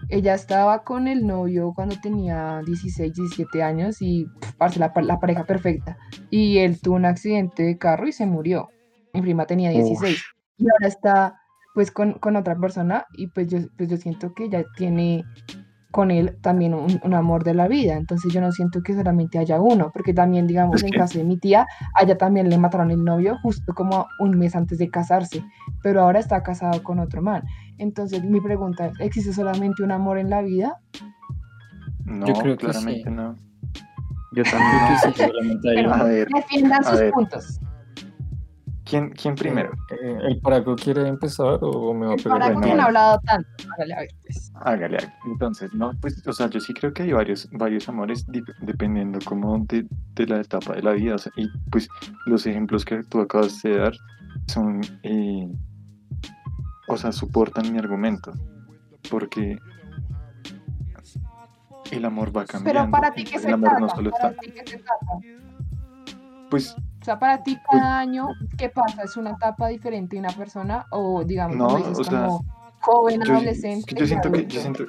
ella 0.08 0.34
estaba 0.34 0.84
con 0.84 1.08
el 1.08 1.26
novio 1.26 1.72
cuando 1.74 1.96
tenía 2.00 2.60
16, 2.64 3.12
17 3.12 3.62
años 3.62 4.00
y 4.00 4.26
parce, 4.58 4.78
la, 4.78 4.92
pareja 4.92 5.44
perfecta. 5.44 5.96
Y 6.30 6.58
él 6.58 6.80
tuvo 6.80 6.96
un 6.96 7.04
accidente 7.04 7.62
de 7.62 7.78
carro 7.78 8.06
y 8.06 8.12
se 8.12 8.26
murió. 8.26 8.68
Mi 9.12 9.22
prima 9.22 9.46
tenía 9.46 9.70
16. 9.70 10.22
Y 10.58 10.66
ahora 10.70 10.86
está 10.86 11.40
pues 11.74 11.90
con, 11.90 12.18
otra 12.36 12.56
persona 12.56 13.04
y 13.16 13.26
pues 13.28 13.48
yo, 13.48 13.58
pues 13.76 13.88
yo 13.88 13.96
siento 13.96 14.32
que 14.32 14.44
ella 14.44 14.64
tiene 14.76 15.24
con 15.94 16.10
él 16.10 16.36
también 16.40 16.74
un, 16.74 17.14
amor 17.14 17.44
de 17.44 17.54
la 17.54 17.68
vida. 17.68 17.94
Entonces 17.94 18.32
yo 18.32 18.40
no 18.40 18.50
siento 18.50 18.82
que 18.82 18.94
solamente 18.94 19.38
haya 19.38 19.60
uno, 19.60 19.92
porque 19.92 20.12
también, 20.12 20.48
digamos, 20.48 20.82
en 20.82 20.90
caso 20.90 21.18
de 21.18 21.24
mi 21.24 21.38
tía, 21.38 21.68
allá 21.94 22.18
también 22.18 22.50
le 22.50 22.58
mataron 22.58 22.90
el 22.90 23.04
novio 23.04 23.38
justo 23.44 23.72
como 23.74 24.08
un 24.18 24.36
mes 24.36 24.56
antes 24.56 24.78
de 24.78 24.90
casarse, 24.90 25.44
pero 25.84 26.02
ahora 26.02 26.18
está 26.18 26.42
casado 26.42 26.82
con 26.82 26.98
otro 26.98 27.22
man. 27.22 27.44
Entonces 27.78 28.24
mi 28.24 28.40
pregunta 28.40 28.86
es, 28.86 28.98
¿existe 28.98 29.32
solamente 29.32 29.84
un 29.84 29.92
amor 29.92 30.18
en 30.18 30.30
la 30.30 30.42
vida? 30.42 30.80
No, 32.04 32.26
yo 32.26 32.34
creo 32.34 32.56
que 32.56 32.66
claramente 32.66 33.08
no. 33.08 33.36
Yo 34.32 34.42
también 34.42 35.00
creo 35.00 35.12
que 35.12 36.26
sí. 36.26 36.34
defiendan 36.34 36.82
sus 36.82 37.02
puntos. 37.12 37.60
¿Quién, 38.94 39.10
quién 39.10 39.34
primero? 39.34 39.72
Eh, 39.90 40.18
¿El 40.22 40.40
Paraco 40.40 40.76
quiere 40.76 41.08
empezar 41.08 41.58
o 41.62 41.92
me 41.92 42.06
va 42.06 42.12
a 42.12 42.16
pegar? 42.16 42.36
El 42.36 42.54
Paraco 42.54 42.60
no 42.60 42.82
ha 42.82 42.84
hablado 42.84 43.20
tanto. 43.24 43.48
Hágale 43.72 44.08
pues. 44.22 44.52
Hágale, 44.54 44.98
Entonces, 45.26 45.74
no, 45.74 45.90
pues, 46.00 46.24
o 46.24 46.32
sea, 46.32 46.48
yo 46.48 46.60
sí 46.60 46.72
creo 46.74 46.92
que 46.92 47.02
hay 47.02 47.12
varios, 47.12 47.48
varios 47.50 47.88
amores 47.88 48.24
dependiendo 48.60 49.18
como 49.24 49.58
de, 49.66 49.84
de, 50.14 50.26
la 50.28 50.40
etapa 50.40 50.74
de 50.74 50.82
la 50.82 50.92
vida. 50.92 51.16
O 51.16 51.18
sea, 51.18 51.32
y 51.34 51.48
pues 51.72 51.88
los 52.26 52.46
ejemplos 52.46 52.84
que 52.84 53.02
tú 53.02 53.20
acabas 53.20 53.60
de 53.62 53.78
dar 53.78 53.94
son, 54.46 54.80
eh, 55.02 55.48
o 56.86 56.96
sea, 56.96 57.10
soportan 57.10 57.72
mi 57.72 57.80
argumento. 57.80 58.32
Porque 59.10 59.58
el 61.90 62.04
amor 62.04 62.28
va 62.28 62.44
cambiando. 62.44 62.80
Pero 62.80 62.90
para 62.92 63.12
ti, 63.12 63.24
¿qué 63.24 63.40
se 63.40 63.48
el 63.48 63.54
amor 63.54 63.80
no 63.80 63.88
solo 63.88 64.10
está. 64.10 64.36
Pues 66.48 66.76
o 67.04 67.06
sea, 67.06 67.18
para 67.18 67.42
ti 67.42 67.58
cada 67.70 67.98
año, 67.98 68.28
¿qué 68.56 68.70
pasa? 68.70 69.02
¿Es 69.02 69.18
una 69.18 69.32
etapa 69.32 69.68
diferente 69.68 70.16
de 70.16 70.20
una 70.20 70.30
persona? 70.30 70.86
O 70.88 71.22
digamos, 71.22 71.54
no, 71.54 72.02
como 72.02 72.46
joven, 72.80 73.22
adolescente. 73.22 73.94
Yo 73.94 74.06
siento 74.06 74.32
que, 74.32 74.46
yo 74.46 74.58
siento, 74.58 74.84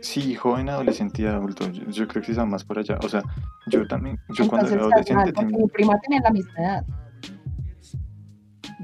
sí, 0.00 0.36
joven, 0.36 0.68
adolescente 0.68 1.22
y 1.22 1.26
adulto. 1.26 1.68
Yo, 1.72 2.06
creo 2.06 2.22
que 2.22 2.30
está 2.30 2.44
más 2.44 2.62
por 2.62 2.78
allá. 2.78 3.00
O 3.02 3.08
sea, 3.08 3.24
yo 3.66 3.84
también, 3.88 4.16
yo 4.28 4.46
cuando 4.46 4.70
era 4.70 4.82
adolescente. 4.82 5.32
tenía... 5.32 5.58
Mi 5.58 5.66
prima 5.66 5.98
tenía 6.02 6.20
la 6.22 6.30
misma 6.30 6.52
edad. 6.56 6.84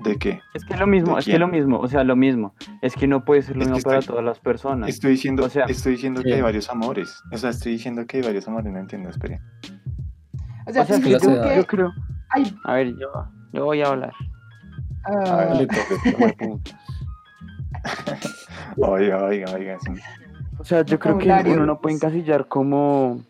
¿De 0.03 0.17
qué? 0.19 0.41
Es 0.53 0.65
que 0.65 0.75
es 0.75 0.81
lo 0.81 0.89
mismo, 0.89 1.19
es 1.19 1.27
que 1.27 1.39
lo 1.39 1.47
mismo, 1.47 1.79
o 1.79 1.87
sea, 1.87 2.03
lo 2.03 2.17
mismo. 2.17 2.57
Es 2.83 2.97
que 2.97 3.07
no 3.07 3.25
puede 3.25 3.43
ser 3.43 3.59
lo 3.59 3.67
mismo 3.67 3.81
para 3.81 4.03
todas 4.03 4.25
las 4.25 4.41
personas. 4.41 4.89
Estoy 4.89 5.13
diciendo, 5.13 5.45
o 5.45 5.49
sea, 5.49 5.67
estoy 5.67 5.93
diciendo 5.93 6.21
que 6.25 6.35
hay 6.35 6.41
varios 6.41 6.69
amores. 6.69 7.23
O 7.31 7.39
sea, 7.39 7.51
estoy 7.51 7.75
diciendo 7.75 8.05
que 8.09 8.17
hay 8.17 8.25
varios 8.25 8.49
amores, 8.49 8.73
no 8.73 8.81
entiendo, 8.81 9.09
espere. 9.09 9.41
O 10.67 10.73
sea, 10.73 10.85
yo 11.57 11.67
creo, 11.67 11.93
a 12.65 12.75
ver, 12.75 12.97
yo, 12.97 13.09
yo 13.53 13.65
voy 13.65 13.83
a 13.83 13.87
hablar. 13.87 14.13
Uh... 15.09 15.67
oiga, 18.77 19.25
oiga, 19.25 19.53
oiga. 19.55 19.79
O 20.59 20.65
sea, 20.65 20.83
yo 20.85 20.99
creo 20.99 21.19
que 21.19 21.29
uno 21.51 21.65
no 21.65 21.81
puede 21.81 21.97
encasillar 21.97 22.47
como, 22.47 23.23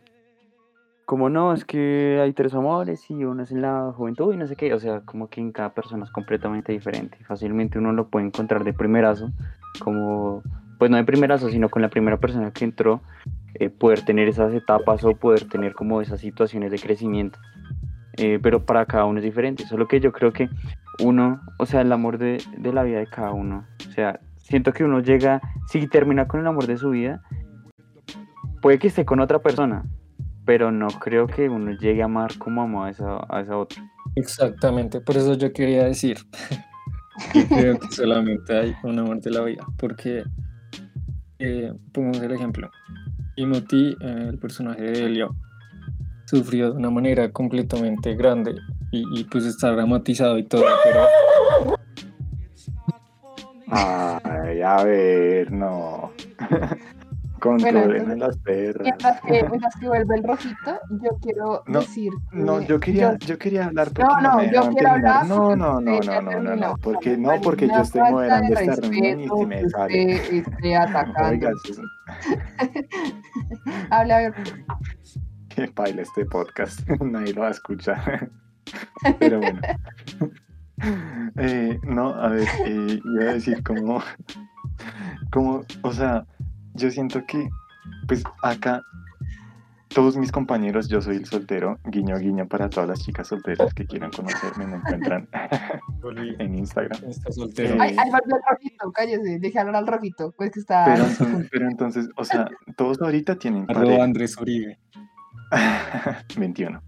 como 1.05 1.31
no, 1.31 1.53
es 1.53 1.65
que 1.65 2.19
hay 2.21 2.33
tres 2.33 2.55
amores 2.55 3.09
y 3.11 3.25
uno 3.25 3.45
es 3.45 3.53
en 3.53 3.63
la 3.63 3.93
juventud 3.97 4.35
y 4.35 4.37
no 4.37 4.47
sé 4.47 4.57
qué. 4.57 4.75
O 4.75 4.81
sea, 4.81 5.01
como 5.03 5.29
que 5.29 5.41
en 5.41 5.53
cada 5.53 5.73
persona 5.73 6.05
es 6.05 6.11
completamente 6.11 6.73
diferente. 6.73 7.19
Fácilmente 7.25 7.79
uno 7.79 7.93
lo 7.93 8.09
puede 8.09 8.27
encontrar 8.27 8.65
de 8.65 8.73
primerazo, 8.73 9.31
como, 9.79 10.43
pues 10.79 10.91
no 10.91 10.97
de 10.97 11.05
primerazo, 11.05 11.49
sino 11.51 11.69
con 11.69 11.83
la 11.83 11.89
primera 11.89 12.17
persona 12.17 12.51
que 12.51 12.65
entró, 12.65 13.01
eh, 13.55 13.71
poder 13.71 14.05
tener 14.05 14.29
esas 14.29 14.53
etapas 14.53 15.05
o 15.05 15.15
poder 15.15 15.49
tener 15.49 15.75
como 15.75 16.01
esas 16.01 16.21
situaciones 16.21 16.73
de 16.73 16.79
crecimiento. 16.81 17.39
Eh, 18.17 18.39
pero 18.43 18.65
para 18.65 18.87
cada 18.87 19.05
uno 19.05 19.19
es 19.19 19.25
diferente. 19.25 19.67
Solo 19.67 19.89
que 19.89 20.01
yo 20.01 20.13
creo 20.13 20.33
que 20.33 20.49
uno, 20.99 21.41
o 21.59 21.67
sea, 21.67 21.81
el 21.81 21.93
amor 21.93 22.19
de, 22.19 22.43
de, 22.59 22.73
la 22.73 22.83
vida 22.83 22.99
de 22.99 23.07
cada 23.07 23.33
uno, 23.33 23.67
o 23.89 23.93
sea, 23.93 24.21
siento 24.39 24.73
que 24.73 24.85
uno 24.85 25.01
llega, 25.01 25.41
si 25.69 25.87
termina 25.87 26.27
con 26.27 26.41
el 26.41 26.47
amor 26.47 26.67
de 26.67 26.77
su 26.77 26.91
vida, 26.91 27.23
puede 28.61 28.79
que 28.79 28.89
esté 28.89 29.05
con 29.05 29.21
otra 29.21 29.41
persona, 29.41 29.85
pero 30.45 30.71
no 30.71 30.89
creo 30.89 31.27
que 31.27 31.49
uno 31.49 31.73
llegue 31.73 32.03
a 32.03 32.07
amar 32.07 32.37
como 32.39 32.63
amó 32.63 32.85
a 32.85 32.91
esa, 32.91 33.21
a 33.29 33.41
esa 33.41 33.57
otra. 33.57 33.83
Exactamente, 34.17 35.01
por 35.01 35.17
eso 35.17 35.35
yo 35.35 35.53
quería 35.53 35.85
decir, 35.85 36.19
que 37.33 37.47
creo 37.47 37.79
que 37.79 37.89
solamente 37.91 38.57
hay 38.57 38.75
un 38.83 38.99
amor 38.99 39.21
de 39.21 39.31
la 39.31 39.43
vida, 39.43 39.65
porque, 39.79 40.25
eh, 41.39 41.73
pongamos 41.93 42.21
el 42.21 42.33
ejemplo, 42.33 42.71
Timothy, 43.37 43.97
eh, 44.01 44.27
el 44.29 44.39
personaje 44.39 44.83
de 44.83 45.05
Elio, 45.05 45.37
sufrió 46.31 46.71
de 46.71 46.77
una 46.77 46.91
manera 46.91 47.33
completamente 47.33 48.15
grande 48.15 48.55
y, 48.93 49.25
pues 49.25 49.45
está 49.45 49.73
dramatizado 49.73 50.39
y 50.39 50.45
todo, 50.45 50.65
pero... 50.85 51.07
Ay, 53.73 54.63
a 54.63 54.83
ver, 54.83 55.53
no. 55.53 56.13
Controlen 57.41 58.05
bueno, 58.07 58.27
las 58.27 58.37
perras. 58.37 58.83
Mientras 58.83 59.21
que, 59.23 59.49
mientras 59.49 59.77
que 59.77 59.89
vuelve 59.89 60.15
el 60.15 60.25
rojito, 60.25 60.79
yo 61.03 61.11
quiero 61.23 61.63
decir. 61.67 62.13
no, 62.33 62.61
yo 62.61 62.79
quería, 62.79 63.17
yo, 63.19 63.39
quería 63.39 63.65
hablar. 63.67 63.89
No, 63.99 64.21
no, 64.21 64.43
yo 64.43 64.69
quiero 64.73 64.91
hablar. 64.91 65.27
No, 65.27 65.57
no, 65.57 65.81
no, 65.81 66.01
no, 66.01 66.21
no, 66.21 66.43
no, 66.43 66.57
no, 66.57 66.77
porque 66.83 67.17
no, 67.17 67.41
porque 67.41 67.67
yo 67.67 67.81
estoy 67.81 68.03
moderando 68.11 68.59
esta 68.59 68.77
reunión 68.83 69.21
y 69.21 69.29
si 69.29 69.47
me 69.47 69.69
sale. 69.71 70.13
Esté 70.39 70.77
atacando. 70.77 71.49
Habla, 73.91 74.17
a 74.17 74.21
ver 74.21 74.35
baila 75.75 76.03
este 76.03 76.25
podcast, 76.27 76.89
nadie 77.01 77.35
lo 77.35 77.43
va 77.43 77.49
a 77.49 77.53
escuchar. 77.53 78.31
Pero 79.19 79.41
bueno. 79.41 79.61
Eh, 81.37 81.79
no, 81.83 82.15
a 82.15 82.29
ver, 82.29 82.49
eh, 82.67 83.01
iba 83.05 83.31
a 83.31 83.35
decir 83.35 83.63
como, 83.63 84.03
como, 85.31 85.65
o 85.83 85.93
sea, 85.93 86.27
yo 86.75 86.91
siento 86.91 87.25
que, 87.27 87.49
pues 88.07 88.23
acá, 88.43 88.83
todos 89.89 90.17
mis 90.17 90.31
compañeros, 90.31 90.89
yo 90.89 91.03
soy 91.03 91.17
el 91.17 91.27
soltero, 91.27 91.79
guiño, 91.85 92.17
guiño 92.19 92.47
para 92.49 92.71
todas 92.71 92.89
las 92.89 93.01
chicas 93.05 93.29
solteras 93.29 93.75
que 93.75 93.87
quieran 93.87 94.11
conocerme, 94.11 94.67
me 94.67 94.77
encuentran 94.77 95.29
en 96.39 96.55
Instagram. 96.55 97.03
Está 97.09 97.33
soltero. 97.33 97.77
Ay, 97.81 97.97
ay, 97.99 98.09
el 98.09 98.31
rojito, 98.49 98.93
cállese, 98.93 99.39
deje 99.41 99.59
hablar 99.59 99.77
al 99.77 99.87
rojito, 99.87 100.33
pues 100.37 100.53
que 100.53 100.61
está... 100.61 100.85
Pero, 100.85 101.45
pero 101.51 101.69
entonces, 101.69 102.09
o 102.17 102.25
sea, 102.25 102.49
todos 102.77 103.03
ahorita 103.03 103.37
tienen... 103.37 103.67
Arroba 103.69 104.05
Andrés 104.05 104.37
Uribe. 104.39 104.79
21. 106.37 106.81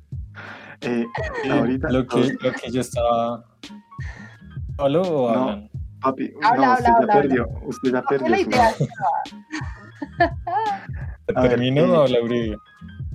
Eh, 0.82 1.04
ahorita. 1.50 1.90
Lo 1.90 2.06
que, 2.06 2.32
lo 2.40 2.52
que 2.52 2.70
yo 2.70 2.80
estaba. 2.80 3.44
¿Solo 4.76 5.02
o 5.02 5.34
no, 5.34 5.68
Papi, 6.00 6.32
no, 6.40 6.72
usted 6.72 6.92
ya 7.00 7.06
perdió. 7.12 7.48
Usted 7.66 7.92
ya 7.92 8.02
perdió. 8.02 8.36
¿Termino 11.26 11.84
o 11.84 12.02
habla 12.02 12.22
Uribe? 12.22 12.56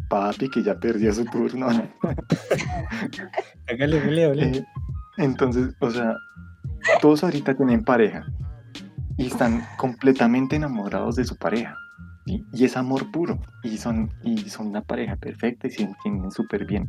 Papi, 0.09 0.49
que 0.49 0.63
ya 0.63 0.79
perdió 0.79 1.13
su 1.13 1.25
turno. 1.25 1.67
hágale, 3.67 3.99
hágale, 3.99 4.25
hágale. 4.25 4.57
Eh, 4.57 4.65
entonces, 5.17 5.75
o 5.81 5.91
sea, 5.91 6.15
todos 7.01 7.23
ahorita 7.23 7.55
tienen 7.55 7.83
pareja 7.83 8.25
y 9.17 9.27
están 9.27 9.67
completamente 9.77 10.55
enamorados 10.55 11.17
de 11.17 11.25
su 11.25 11.35
pareja. 11.35 11.75
Y, 12.27 12.63
es 12.63 12.77
amor 12.77 13.09
puro, 13.11 13.39
y 13.63 13.77
son, 13.77 14.11
y 14.23 14.37
son 14.49 14.67
una 14.67 14.81
pareja 14.81 15.15
perfecta 15.15 15.67
y 15.67 15.71
se 15.71 15.83
entienden 15.83 16.31
súper 16.31 16.65
bien. 16.65 16.87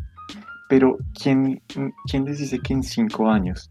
Pero 0.69 0.99
¿quién, 1.15 1.63
¿quién 2.11 2.25
les 2.25 2.39
dice 2.39 2.59
que 2.59 2.75
en 2.75 2.83
cinco 2.83 3.31
años 3.31 3.71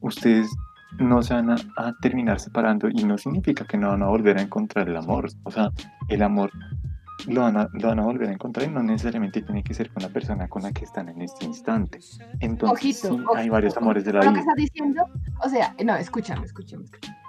ustedes 0.00 0.50
no 0.98 1.22
se 1.22 1.34
van 1.34 1.50
a, 1.50 1.94
terminar 2.00 2.40
separando 2.40 2.88
y 2.88 3.04
no 3.04 3.18
significa 3.18 3.64
que 3.64 3.76
no 3.76 3.90
van 3.90 4.02
a 4.02 4.06
volver 4.06 4.38
a 4.38 4.42
encontrar 4.42 4.88
el 4.88 4.96
amor. 4.96 5.28
O 5.42 5.50
sea, 5.50 5.70
el 6.08 6.22
amor 6.22 6.50
lo 7.26 7.42
van, 7.42 7.56
a, 7.56 7.68
lo 7.72 7.88
van 7.88 7.98
a 7.98 8.02
volver 8.02 8.28
a 8.28 8.32
encontrar 8.32 8.68
y 8.68 8.72
no 8.72 8.82
necesariamente 8.82 9.42
tiene 9.42 9.62
que 9.62 9.74
ser 9.74 9.90
con 9.92 10.02
la 10.02 10.08
persona 10.08 10.48
con 10.48 10.62
la 10.62 10.72
que 10.72 10.84
están 10.84 11.08
en 11.08 11.22
este 11.22 11.46
instante. 11.46 12.00
Entonces, 12.40 13.10
hay 13.34 13.48
varios 13.48 13.76
amores 13.76 14.04
de 14.04 14.12
la 14.12 14.20
vida. 14.20 14.30
Lo 14.30 14.34
que 14.34 14.40
estás 14.40 14.56
diciendo, 14.56 15.04
o 15.42 15.48
sea, 15.48 15.74
no, 15.84 15.96
escúchame, 15.96 16.46
escúchame. 16.46 16.84
escúchame. 16.84 17.23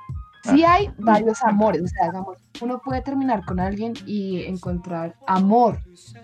Sí 0.52 0.64
hay 0.64 0.90
varios 1.00 1.42
amores, 1.44 1.82
o 1.82 1.88
sea, 1.88 2.08
digamos, 2.08 2.38
uno 2.62 2.80
puede 2.84 3.02
terminar 3.02 3.44
con 3.46 3.60
alguien 3.60 3.94
y 4.06 4.44
encontrar 4.44 5.16
amor 5.28 5.80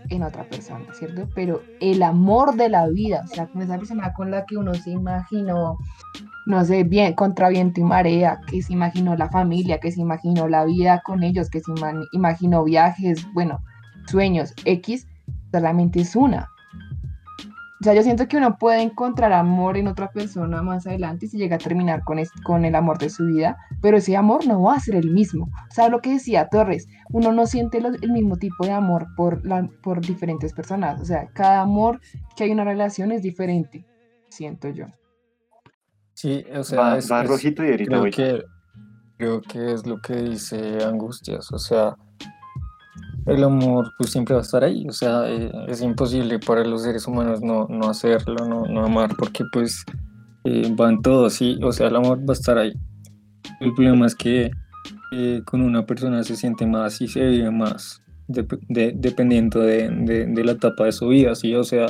en 0.10 0.23
otra 0.23 0.47
persona, 0.47 0.86
¿cierto? 0.93 1.27
Pero 1.34 1.62
el 1.79 2.03
amor 2.03 2.55
de 2.55 2.69
la 2.69 2.88
vida, 2.88 3.23
o 3.25 3.27
sea, 3.27 3.47
con 3.47 3.62
esa 3.62 3.77
persona 3.77 4.13
con 4.13 4.31
la 4.31 4.45
que 4.45 4.57
uno 4.57 4.73
se 4.73 4.91
imaginó, 4.91 5.77
no 6.45 6.65
sé, 6.65 6.84
bien, 6.84 7.13
contra 7.13 7.49
viento 7.49 7.81
y 7.81 7.84
marea, 7.84 8.39
que 8.47 8.62
se 8.62 8.73
imaginó 8.73 9.15
la 9.15 9.29
familia, 9.29 9.79
que 9.79 9.91
se 9.91 10.01
imaginó 10.01 10.47
la 10.47 10.65
vida 10.65 11.01
con 11.05 11.23
ellos, 11.23 11.49
que 11.49 11.60
se 11.60 11.71
imaginó 12.12 12.63
viajes, 12.63 13.25
bueno, 13.34 13.60
sueños, 14.07 14.53
X, 14.65 15.07
solamente 15.51 16.01
es 16.01 16.15
una. 16.15 16.47
O 17.82 17.84
sea, 17.84 17.96
yo 17.96 18.04
siento 18.04 18.28
que 18.28 18.38
uno 18.38 18.60
puede 18.60 18.84
encontrar 18.84 19.34
amor 19.34 19.76
en 19.76 19.88
otra 19.88 20.12
persona 20.12 20.62
más 20.62 20.86
adelante 20.86 21.26
y 21.26 21.30
se 21.30 21.38
llega 21.39 21.56
a 21.56 21.60
terminar 21.60 22.04
con, 22.04 22.20
con 22.44 22.63
el 22.63 22.76
amor 22.76 23.00
de 23.00 23.10
su 23.10 23.26
vida, 23.26 23.58
pero 23.82 23.98
ese 23.98 24.15
amor 24.15 24.46
no 24.46 24.62
va 24.62 24.76
a 24.76 24.80
ser 24.80 24.94
el 24.94 25.10
mismo. 25.10 25.46
O 25.46 25.74
sea, 25.74 25.89
lo 25.89 26.00
que 26.00 26.12
decía 26.12 26.48
Torres, 26.48 26.88
uno 27.10 27.32
no 27.32 27.48
siente 27.48 27.80
el 27.80 28.12
mismo 28.12 28.38
tipo 28.38 28.65
de 28.65 28.72
amor 28.72 29.08
por, 29.17 29.44
la, 29.44 29.67
por 29.82 30.00
diferentes 30.00 30.54
personas. 30.54 31.02
O 31.02 31.06
sea, 31.06 31.30
cada 31.34 31.62
amor 31.62 32.00
que 32.36 32.44
hay 32.44 32.52
en 32.52 32.60
una 32.60 32.65
relación 32.65 33.12
es 33.12 33.24
diferente, 33.24 33.84
siento 34.30 34.70
yo. 34.70 34.86
Sí, 36.13 36.46
o 36.56 36.63
sea, 36.63 36.98
es, 36.98 37.10
rojito 37.10 37.65
y 37.65 37.84
creo 37.84 38.04
que, 38.04 38.44
creo 39.17 39.41
que 39.41 39.74
es 39.74 39.88
lo 39.88 40.00
que 40.02 40.17
dice 40.17 40.84
Angustias, 40.84 41.52
o 41.52 41.58
sea, 41.58 41.96
el 43.25 43.43
amor 43.43 43.93
pues 43.97 44.12
siempre 44.12 44.34
va 44.34 44.41
a 44.41 44.43
estar 44.43 44.63
ahí, 44.63 44.86
o 44.88 44.91
sea, 44.91 45.29
eh, 45.29 45.51
es 45.67 45.81
imposible 45.81 46.39
para 46.39 46.63
los 46.63 46.84
seres 46.84 47.07
humanos 47.07 47.41
no, 47.41 47.67
no 47.69 47.89
hacerlo, 47.89 48.47
no, 48.47 48.65
no, 48.65 48.86
amar, 48.86 49.15
porque 49.17 49.43
pues 49.51 49.86
eh, 50.43 50.71
van 50.75 51.01
todos, 51.01 51.34
sí, 51.34 51.60
o 51.63 51.71
sea, 51.71 51.88
el 51.88 51.95
amor 51.95 52.19
va 52.19 52.34
a 52.34 52.38
estar 52.38 52.57
ahí. 52.57 52.73
El 53.60 53.73
problema 53.73 54.07
es 54.07 54.15
que 54.15 54.51
eh, 55.12 55.41
con 55.45 55.62
una 55.62 55.86
persona 55.86 56.23
se 56.23 56.36
siente 56.36 56.65
más 56.65 56.99
y 57.01 57.07
se 57.07 57.25
vive 57.27 57.51
más, 57.51 58.01
dependiendo 58.27 59.60
de, 59.60 59.89
de, 59.89 60.43
la 60.43 60.53
etapa 60.53 60.86
de 60.86 60.91
su 60.91 61.10
vida, 61.10 61.36
sí, 61.36 61.53
o 61.53 61.63
sea, 61.63 61.88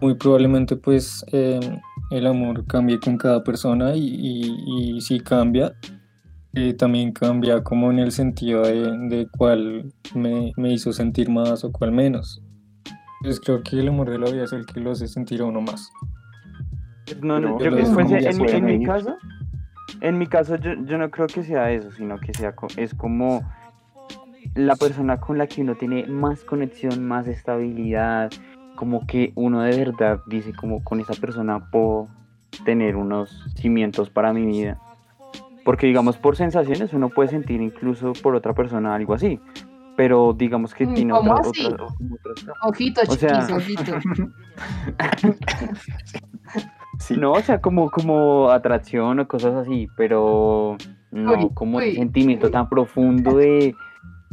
muy 0.00 0.14
probablemente 0.14 0.76
pues 0.76 1.24
el 1.32 2.26
amor 2.26 2.66
cambie 2.66 3.00
con 3.00 3.16
cada 3.16 3.42
persona 3.42 3.96
y, 3.96 4.04
y, 4.04 4.96
y 4.96 5.00
si 5.00 5.18
cambia, 5.18 5.74
también 6.76 7.12
cambia 7.12 7.62
como 7.62 7.90
en 7.90 7.98
el 7.98 8.12
sentido 8.12 8.62
de, 8.62 9.26
cuál 9.36 9.92
me, 10.14 10.52
hizo 10.72 10.92
sentir 10.92 11.28
más 11.28 11.64
o 11.64 11.72
cuál 11.72 11.92
menos. 11.92 12.42
Entonces 13.20 13.40
creo 13.44 13.62
que 13.62 13.80
el 13.80 13.88
amor 13.88 14.10
de 14.10 14.18
la 14.18 14.30
vida 14.30 14.44
es 14.44 14.52
el 14.52 14.66
que 14.66 14.80
lo 14.80 14.92
hace 14.92 15.08
sentir 15.08 15.40
a 15.40 15.46
uno 15.46 15.60
más. 15.60 15.90
No, 17.20 17.40
yo 17.40 17.56
creo 17.56 17.76
que 17.76 18.56
en, 18.56 18.64
mi 18.64 18.84
caso, 18.84 19.16
en 20.00 20.18
mi 20.18 20.26
caso 20.26 20.56
yo, 20.56 20.76
no 20.76 21.10
creo 21.10 21.26
que 21.26 21.42
sea 21.42 21.70
eso, 21.70 21.90
sino 21.92 22.18
que 22.18 22.32
sea 22.34 22.54
es 22.76 22.94
como 22.94 23.42
la 24.54 24.76
persona 24.76 25.20
con 25.20 25.38
la 25.38 25.46
que 25.46 25.62
uno 25.62 25.74
tiene 25.74 26.06
más 26.06 26.44
conexión, 26.44 27.04
más 27.04 27.26
estabilidad, 27.26 28.30
como 28.76 29.06
que 29.06 29.32
uno 29.34 29.62
de 29.62 29.76
verdad 29.76 30.20
dice 30.26 30.52
como 30.54 30.84
con 30.84 31.00
esa 31.00 31.14
persona 31.14 31.70
puedo 31.70 32.08
tener 32.64 32.96
unos 32.96 33.44
cimientos 33.56 34.08
para 34.10 34.32
mi 34.32 34.46
vida 34.46 34.80
porque 35.64 35.86
digamos 35.86 36.16
por 36.16 36.36
sensaciones 36.36 36.92
uno 36.92 37.08
puede 37.08 37.30
sentir 37.30 37.60
incluso 37.60 38.12
por 38.22 38.34
otra 38.34 38.54
persona 38.54 38.94
algo 38.94 39.14
así. 39.14 39.40
Pero 39.96 40.32
digamos 40.32 40.74
que 40.74 40.86
mm, 40.86 40.94
tiene 40.94 41.12
otra, 41.12 41.36
otra, 41.36 41.86
Ojito, 42.62 43.00
o 43.06 43.14
sea... 43.14 43.46
ojito. 43.54 43.92
No, 47.16 47.32
o 47.32 47.40
sea, 47.40 47.60
como, 47.60 47.90
como 47.90 48.50
atracción 48.50 49.20
o 49.20 49.28
cosas 49.28 49.54
así, 49.54 49.88
pero 49.96 50.76
no 51.12 51.48
como 51.50 51.80
el 51.80 51.94
sentimiento 51.94 52.50
tan 52.50 52.68
profundo 52.68 53.36
de 53.36 53.74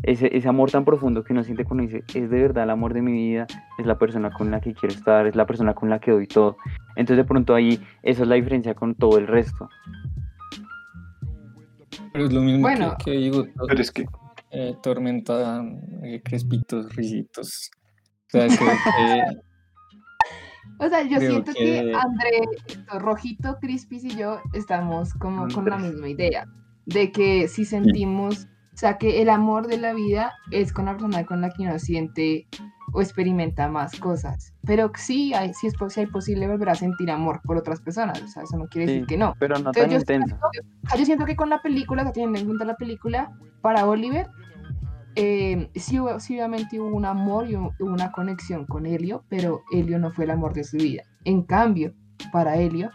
ese, 0.03 0.35
ese 0.35 0.47
amor 0.47 0.71
tan 0.71 0.83
profundo 0.83 1.23
que 1.23 1.33
uno 1.33 1.43
siente 1.43 1.63
cuando 1.63 1.83
dice, 1.83 2.03
es 2.15 2.29
de 2.29 2.41
verdad 2.41 2.63
el 2.63 2.71
amor 2.71 2.93
de 2.93 3.01
mi 3.01 3.11
vida, 3.11 3.45
es 3.77 3.85
la 3.85 3.97
persona 3.97 4.31
con 4.31 4.49
la 4.49 4.59
que 4.61 4.73
quiero 4.73 4.95
estar, 4.95 5.27
es 5.27 5.35
la 5.35 5.45
persona 5.45 5.73
con 5.73 5.89
la 5.89 5.99
que 5.99 6.11
doy 6.11 6.27
todo. 6.27 6.57
Entonces 6.95 7.17
de 7.17 7.23
pronto 7.23 7.53
ahí, 7.53 7.79
esa 8.01 8.23
es 8.23 8.27
la 8.27 8.35
diferencia 8.35 8.73
con 8.73 8.95
todo 8.95 9.17
el 9.17 9.27
resto. 9.27 9.69
Pero 12.13 12.25
es 12.25 12.33
lo 12.33 12.41
mismo 12.41 12.67
que, 13.03 13.11
digo. 13.11 13.45
Pero 13.67 13.81
es 13.81 13.91
que. 13.91 14.05
Eh, 14.53 14.75
tormenta, 14.83 15.63
eh, 16.03 16.21
crespitos, 16.23 16.93
risitos. 16.93 17.71
O 18.33 18.37
sea, 18.37 18.47
que, 18.47 18.55
O 20.77 20.89
sea, 20.89 21.03
yo 21.03 21.19
siento 21.19 21.53
que, 21.53 21.93
André, 21.95 22.41
Rojito, 22.99 23.57
Crispis 23.61 24.03
y 24.03 24.17
yo 24.17 24.41
estamos 24.53 25.13
como 25.13 25.47
con 25.47 25.65
la 25.69 25.77
misma 25.77 26.09
idea. 26.09 26.45
De 26.85 27.11
que 27.11 27.47
si 27.47 27.63
sentimos, 27.63 28.47
o 28.73 28.77
sea, 28.77 28.97
que 28.97 29.21
el 29.21 29.29
amor 29.29 29.67
de 29.67 29.77
la 29.77 29.93
vida 29.93 30.33
es 30.49 30.71
con 30.73 30.85
la 30.85 30.93
persona 30.93 31.25
con 31.25 31.41
la 31.41 31.49
que 31.49 31.63
uno 31.63 31.77
siente 31.77 32.47
o 32.93 33.01
experimenta 33.01 33.67
más 33.67 33.99
cosas. 33.99 34.53
Pero 34.65 34.91
sí, 34.95 35.33
hay, 35.33 35.53
sí 35.53 35.67
es 35.67 35.97
hay 35.97 36.07
posible 36.07 36.47
volver 36.47 36.69
a 36.69 36.75
sentir 36.75 37.11
amor 37.11 37.41
por 37.43 37.57
otras 37.57 37.81
personas. 37.81 38.21
O 38.21 38.27
sea, 38.27 38.43
eso 38.43 38.57
no 38.57 38.67
quiere 38.67 38.91
decir 38.91 39.07
que 39.07 39.17
no. 39.17 39.35
Pero 39.39 39.59
no 39.59 39.71
tan 39.71 39.89
yo 39.89 39.97
intenso. 39.97 40.37
Siento, 40.51 40.97
yo 40.97 41.05
siento 41.05 41.25
que 41.25 41.35
con 41.35 41.49
la 41.49 41.61
película, 41.61 42.11
tienen 42.11 42.35
en 42.35 42.45
cuenta 42.45 42.65
la 42.65 42.75
película, 42.75 43.31
para 43.61 43.85
Oliver, 43.85 44.27
eh, 45.15 45.69
sí, 45.75 45.99
obviamente 45.99 46.79
hubo 46.79 46.95
un 46.95 47.05
amor 47.05 47.49
y 47.49 47.55
hubo 47.55 47.73
una 47.79 48.11
conexión 48.11 48.65
con 48.65 48.85
Helio, 48.85 49.23
pero 49.29 49.61
Helio 49.71 49.99
no 49.99 50.11
fue 50.11 50.25
el 50.25 50.31
amor 50.31 50.53
de 50.53 50.63
su 50.63 50.77
vida. 50.77 51.03
En 51.25 51.43
cambio, 51.43 51.93
para 52.31 52.55
Helio, 52.55 52.89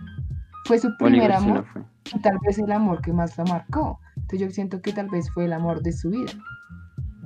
fue 0.64 0.78
su 0.78 0.96
primer 0.96 1.32
amor 1.32 1.66
y 2.14 2.18
tal 2.20 2.38
vez 2.44 2.58
el 2.58 2.72
amor 2.72 3.02
que 3.02 3.12
más 3.12 3.36
lo 3.36 3.44
marcó. 3.44 4.00
Entonces 4.26 4.48
yo 4.48 4.50
siento 4.52 4.82
que 4.82 4.92
tal 4.92 5.08
vez 5.08 5.30
fue 5.30 5.44
el 5.44 5.52
amor 5.52 5.82
de 5.82 5.92
su 5.92 6.10
vida. 6.10 6.32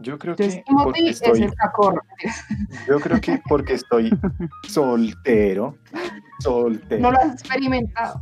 Yo 0.03 0.19
creo 0.19 0.37
que 0.37 0.63
porque 0.67 1.09
estoy, 1.09 1.51
yo 2.87 3.01
creo 3.01 3.21
que 3.23 3.41
porque 3.49 3.75
estoy 3.75 4.11
soltero, 4.69 5.79
soltero. 6.41 7.01
No 7.01 7.11
lo 7.11 7.19
has 7.19 7.33
experimentado. 7.33 8.21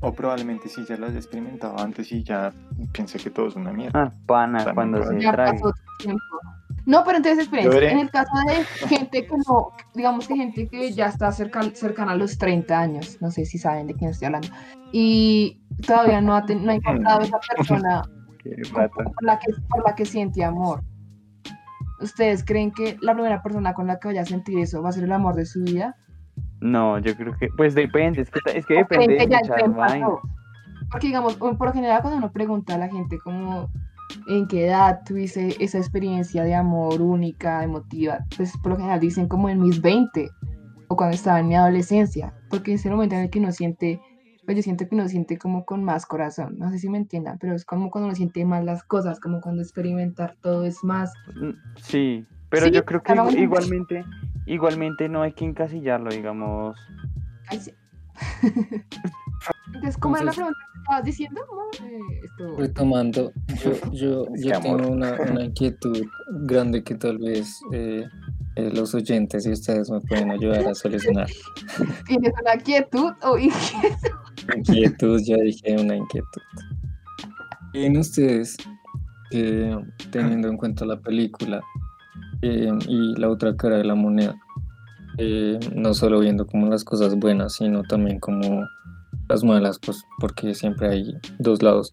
O 0.00 0.12
probablemente 0.14 0.70
sí 0.70 0.84
ya 0.88 0.96
lo 0.96 1.06
has 1.06 1.14
experimentado 1.14 1.78
antes 1.78 2.10
y 2.12 2.22
ya 2.22 2.50
pensé 2.94 3.18
que 3.18 3.28
todo 3.28 3.48
es 3.48 3.56
una 3.56 3.74
mierda. 3.74 4.04
Ah, 4.04 4.12
pana, 4.24 4.72
cuando 4.72 5.02
se 5.06 5.16
trae. 5.18 5.60
No, 6.84 7.04
pero 7.04 7.18
entonces 7.18 7.44
esperen, 7.44 7.72
en 7.72 7.98
el 7.98 8.10
caso 8.10 8.32
de 8.46 8.64
gente 8.88 9.24
que 9.24 9.36
no, 9.48 9.70
digamos 9.94 10.26
que 10.26 10.34
gente 10.34 10.68
que 10.68 10.92
ya 10.92 11.06
está 11.06 11.30
cerca, 11.30 11.62
cercana 11.74 12.12
a 12.12 12.16
los 12.16 12.38
30 12.38 12.78
años, 12.78 13.18
no 13.20 13.30
sé 13.30 13.44
si 13.44 13.58
saben 13.58 13.86
de 13.86 13.94
quién 13.94 14.10
estoy 14.10 14.26
hablando, 14.26 14.48
y 14.90 15.62
todavía 15.86 16.20
no 16.20 16.34
ha, 16.34 16.40
no 16.42 16.72
ha 16.72 16.74
encontrado 16.74 17.20
esa 17.20 17.38
persona 17.56 18.02
por 18.72 19.22
la, 19.22 19.38
que, 19.38 19.52
por 19.68 19.84
la 19.84 19.94
que 19.94 20.04
siente 20.04 20.42
amor. 20.44 20.82
¿Ustedes 22.00 22.44
creen 22.44 22.72
que 22.72 22.96
la 23.00 23.14
primera 23.14 23.40
persona 23.42 23.74
con 23.74 23.86
la 23.86 24.00
que 24.00 24.08
vaya 24.08 24.22
a 24.22 24.26
sentir 24.26 24.58
eso 24.58 24.82
va 24.82 24.88
a 24.88 24.92
ser 24.92 25.04
el 25.04 25.12
amor 25.12 25.36
de 25.36 25.46
su 25.46 25.62
vida? 25.62 25.96
No, 26.60 26.98
yo 26.98 27.16
creo 27.16 27.36
que, 27.38 27.48
pues 27.56 27.74
depende, 27.74 28.22
es 28.22 28.30
que, 28.30 28.40
es 28.58 28.66
que 28.66 28.74
depende 28.74 29.26
de 29.26 30.06
Porque 30.90 31.06
digamos, 31.06 31.36
por 31.36 31.64
lo 31.64 31.72
general 31.72 32.02
cuando 32.02 32.18
uno 32.18 32.32
pregunta 32.32 32.74
a 32.74 32.78
la 32.78 32.88
gente 32.88 33.18
como 33.18 33.70
en 34.28 34.46
qué 34.46 34.66
edad 34.66 35.00
tuviste 35.06 35.62
esa 35.62 35.78
experiencia 35.78 36.44
de 36.44 36.54
amor 36.54 37.00
única, 37.00 37.62
emotiva, 37.64 38.18
pues 38.36 38.52
por 38.62 38.72
lo 38.72 38.76
general 38.78 39.00
dicen 39.00 39.28
como 39.28 39.48
en 39.48 39.60
mis 39.60 39.80
20 39.80 40.30
o 40.88 40.96
cuando 40.96 41.14
estaba 41.14 41.40
en 41.40 41.48
mi 41.48 41.56
adolescencia, 41.56 42.34
porque 42.50 42.74
es 42.74 42.84
el 42.84 42.92
momento 42.92 43.14
en 43.14 43.22
el 43.22 43.30
que 43.30 43.38
uno 43.38 43.52
siente 43.52 44.00
pues 44.44 44.56
yo 44.56 44.62
siento 44.62 44.88
que 44.88 44.94
uno 44.94 45.08
siente 45.08 45.38
como 45.38 45.64
con 45.64 45.84
más 45.84 46.04
corazón, 46.04 46.58
no 46.58 46.70
sé 46.70 46.78
si 46.78 46.88
me 46.88 46.98
entiendan, 46.98 47.38
pero 47.38 47.54
es 47.54 47.64
como 47.64 47.90
cuando 47.90 48.08
uno 48.08 48.16
siente 48.16 48.44
más 48.44 48.64
las 48.64 48.82
cosas, 48.82 49.20
como 49.20 49.40
cuando 49.40 49.62
experimentar 49.62 50.36
todo 50.40 50.64
es 50.64 50.82
más... 50.82 51.12
Mm, 51.36 51.52
sí, 51.76 52.26
pero 52.48 52.66
yo 52.66 52.84
creo 52.84 53.02
que 53.02 53.14
igualmente, 53.38 54.04
igualmente 54.46 55.08
no 55.08 55.22
hay 55.22 55.32
que 55.32 55.44
encasillarlo, 55.44 56.10
digamos. 56.10 56.76
Entonces, 59.66 59.96
¿cómo 59.96 60.16
es 60.16 60.24
la 60.24 60.32
pregunta 60.32 60.58
estabas 60.82 61.04
diciendo? 61.04 61.40
Eh, 61.82 62.54
Retomando, 62.58 63.32
yo, 63.92 64.26
yo, 64.34 64.60
tengo 64.60 64.88
una, 64.88 65.14
una, 65.14 65.44
inquietud 65.44 66.04
grande 66.44 66.82
que 66.82 66.94
tal 66.94 67.18
vez 67.18 67.60
eh, 67.72 68.04
eh, 68.56 68.70
los 68.74 68.94
oyentes 68.94 69.46
y 69.46 69.52
ustedes 69.52 69.90
me 69.90 70.00
pueden 70.00 70.30
ayudar 70.30 70.66
a 70.66 70.74
solucionar. 70.74 71.28
¿Tienes 72.06 72.32
una 72.40 72.54
inquietud 72.54 73.12
o 73.22 73.38
inquietud? 73.38 74.10
Inquietud, 74.56 75.20
ya 75.24 75.36
dije 75.36 75.76
una 75.78 75.96
inquietud. 75.96 76.42
¿Creen 77.72 77.96
ustedes 77.96 78.56
eh, 79.30 79.74
teniendo 80.10 80.48
en 80.48 80.58
cuenta 80.58 80.84
la 80.84 81.00
película 81.00 81.62
eh, 82.42 82.70
y 82.86 83.18
la 83.18 83.30
otra 83.30 83.56
cara 83.56 83.78
de 83.78 83.84
la 83.84 83.94
moneda. 83.94 84.36
Eh, 85.18 85.58
no 85.74 85.94
solo 85.94 86.20
viendo 86.20 86.46
como 86.46 86.66
las 86.66 86.84
cosas 86.84 87.14
buenas, 87.16 87.54
sino 87.54 87.82
también 87.82 88.18
como 88.18 88.66
las 89.32 89.44
malas, 89.44 89.78
pues 89.78 90.04
porque 90.18 90.54
siempre 90.54 90.88
hay 90.88 91.14
dos 91.38 91.62
lados. 91.62 91.92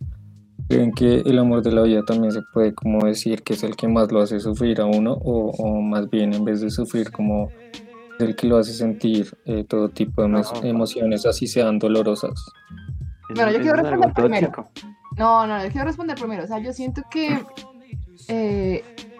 ¿Creen 0.67 0.91
que 0.91 1.21
el 1.21 1.39
amor 1.39 1.63
de 1.63 1.71
la 1.71 1.81
vida 1.83 2.03
también 2.03 2.31
se 2.31 2.41
puede 2.53 2.75
como 2.75 3.05
decir 3.05 3.41
que 3.43 3.53
es 3.53 3.63
el 3.63 3.75
que 3.75 3.87
más 3.87 4.11
lo 4.11 4.21
hace 4.21 4.39
sufrir 4.39 4.81
a 4.81 4.85
uno 4.85 5.13
o, 5.13 5.81
más 5.81 6.09
bien 6.09 6.33
en 6.33 6.43
vez 6.43 6.61
de 6.61 6.69
sufrir 6.69 7.11
como 7.11 7.49
el 8.19 8.35
que 8.35 8.45
lo 8.45 8.57
hace 8.57 8.73
sentir 8.73 9.35
eh, 9.45 9.63
todo 9.63 9.89
tipo 9.89 10.21
de 10.21 10.69
emociones 10.69 11.25
así 11.25 11.47
sean 11.47 11.79
dolorosas? 11.79 12.33
Bueno, 13.33 13.51
yo 13.51 13.61
quiero 13.61 13.77
responder 13.77 14.13
primero. 14.13 14.69
No, 15.17 15.47
no, 15.47 15.63
yo 15.63 15.71
quiero 15.71 15.87
responder 15.87 16.17
primero. 16.17 16.43
O 16.43 16.47
sea, 16.47 16.59
yo 16.59 16.73
siento 16.73 17.01
que 17.09 17.39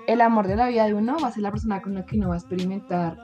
el 0.08 0.22
amor 0.22 0.48
de 0.48 0.56
la 0.56 0.68
vida 0.68 0.86
de 0.86 0.94
uno 0.94 1.18
va 1.22 1.30
a 1.30 1.32
ser 1.32 1.44
la 1.44 1.52
persona 1.52 1.82
con 1.82 1.94
la 1.94 2.06
que 2.06 2.18
uno 2.18 2.30
va 2.30 2.36
a 2.36 2.38
experimentar 2.38 3.18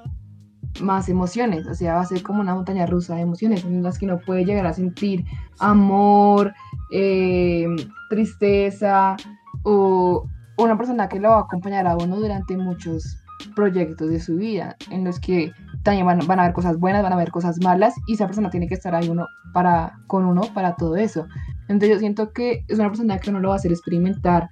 más 0.82 1.10
emociones, 1.10 1.68
o 1.68 1.74
sea, 1.74 1.96
va 1.96 2.02
a 2.02 2.06
ser 2.06 2.22
como 2.22 2.42
una 2.42 2.56
montaña 2.56 2.86
rusa 2.86 3.16
de 3.16 3.22
emociones 3.22 3.64
en 3.64 3.82
las 3.82 3.98
que 3.98 4.06
uno 4.06 4.20
puede 4.20 4.46
llegar 4.46 4.66
a 4.66 4.74
sentir 4.74 5.26
amor, 5.60 6.54
eh, 6.92 7.66
tristeza 8.10 9.16
o 9.64 10.28
una 10.58 10.78
persona 10.78 11.08
que 11.08 11.20
lo 11.20 11.30
va 11.30 11.38
a 11.38 11.42
acompañar 11.42 11.88
a 11.88 11.96
uno 11.96 12.18
durante 12.18 12.58
muchos 12.58 13.18
proyectos 13.56 14.10
de 14.10 14.20
su 14.20 14.36
vida, 14.36 14.76
en 14.90 15.04
los 15.04 15.20
que 15.20 15.52
también 15.84 16.06
van, 16.06 16.20
van, 16.26 16.40
a 16.40 16.44
haber 16.44 16.54
cosas 16.54 16.78
buenas, 16.78 17.04
van 17.04 17.12
a 17.12 17.16
haber 17.16 17.32
cosas 17.32 17.60
malas, 17.62 17.94
y 18.08 18.14
esa 18.14 18.26
persona 18.26 18.50
tiene 18.50 18.68
que 18.68 18.74
estar 18.74 18.96
ahí 18.96 19.10
uno 19.10 19.28
para, 19.54 20.00
con 20.08 20.26
uno 20.26 20.42
para 20.54 20.76
todo 20.76 20.96
eso. 20.96 21.28
Entonces 21.68 21.90
yo 21.90 22.00
siento 22.00 22.32
que 22.32 22.64
es 22.68 22.80
una 22.80 22.90
persona 22.90 23.20
que 23.20 23.30
uno 23.30 23.40
lo 23.40 23.50
va 23.50 23.56
a 23.56 23.58
hacer 23.58 23.72
experimentar 23.72 24.50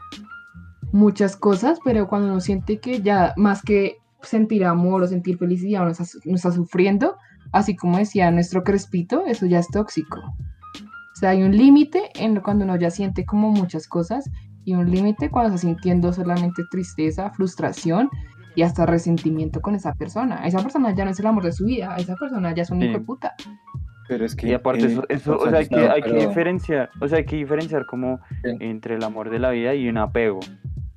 muchas 0.91 1.35
cosas, 1.35 1.79
pero 1.83 2.07
cuando 2.07 2.29
uno 2.29 2.39
siente 2.39 2.79
que 2.79 3.01
ya 3.01 3.33
más 3.35 3.61
que 3.61 3.97
sentir 4.23 4.65
amor 4.65 5.03
o 5.03 5.07
sentir 5.07 5.37
felicidad 5.37 5.83
no 5.83 5.91
está, 5.91 6.03
no 6.25 6.35
está 6.35 6.51
sufriendo, 6.51 7.17
así 7.51 7.75
como 7.75 7.97
decía 7.97 8.31
nuestro 8.31 8.63
crespito, 8.63 9.25
eso 9.25 9.45
ya 9.45 9.59
es 9.59 9.67
tóxico. 9.69 10.19
O 10.19 11.15
sea, 11.15 11.29
hay 11.29 11.43
un 11.43 11.55
límite 11.55 12.09
en 12.15 12.39
cuando 12.39 12.65
uno 12.65 12.75
ya 12.75 12.89
siente 12.89 13.25
como 13.25 13.51
muchas 13.51 13.87
cosas 13.87 14.29
y 14.65 14.73
un 14.73 14.89
límite 14.89 15.29
cuando 15.29 15.55
está 15.55 15.67
sintiendo 15.67 16.11
solamente 16.11 16.63
tristeza, 16.71 17.29
frustración 17.31 18.09
y 18.55 18.63
hasta 18.63 18.85
resentimiento 18.85 19.61
con 19.61 19.75
esa 19.75 19.93
persona. 19.93 20.45
Esa 20.45 20.59
persona 20.61 20.93
ya 20.95 21.05
no 21.05 21.11
es 21.11 21.19
el 21.19 21.27
amor 21.27 21.43
de 21.43 21.51
su 21.51 21.65
vida, 21.65 21.95
esa 21.97 22.15
persona 22.15 22.53
ya 22.53 22.63
es 22.63 22.71
un 22.71 22.81
hijo 22.81 22.99
de 22.99 23.05
puta. 23.05 23.33
Pero 24.07 24.25
es 24.25 24.35
que 24.35 24.49
y 24.49 24.53
aparte 24.53 24.85
eso, 24.85 25.03
eso 25.09 25.37
o 25.37 25.49
sea, 25.49 25.59
hay 25.59 25.67
que, 25.67 25.75
hay 25.75 26.01
que 26.01 26.27
diferenciar, 26.27 26.89
o 26.99 27.07
sea, 27.07 27.19
hay 27.19 27.25
que 27.25 27.37
diferenciar 27.37 27.85
como 27.85 28.19
entre 28.43 28.95
el 28.95 29.03
amor 29.03 29.29
de 29.29 29.39
la 29.39 29.51
vida 29.51 29.73
y 29.75 29.87
un 29.87 29.97
apego. 29.97 30.39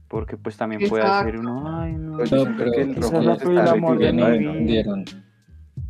Porque 0.09 0.37
pues 0.37 0.57
también 0.57 0.89
puede 0.89 1.05
ser 1.05 1.39
uno, 1.39 1.81
ay 1.81 1.95
no, 1.95 2.17
pues 2.19 2.31
pero 2.31 2.73
que 2.73 2.83
el 2.83 2.95
rojo 2.95 3.21
nos 3.21 3.43
está 3.43 3.75
refiriendo 3.75 5.05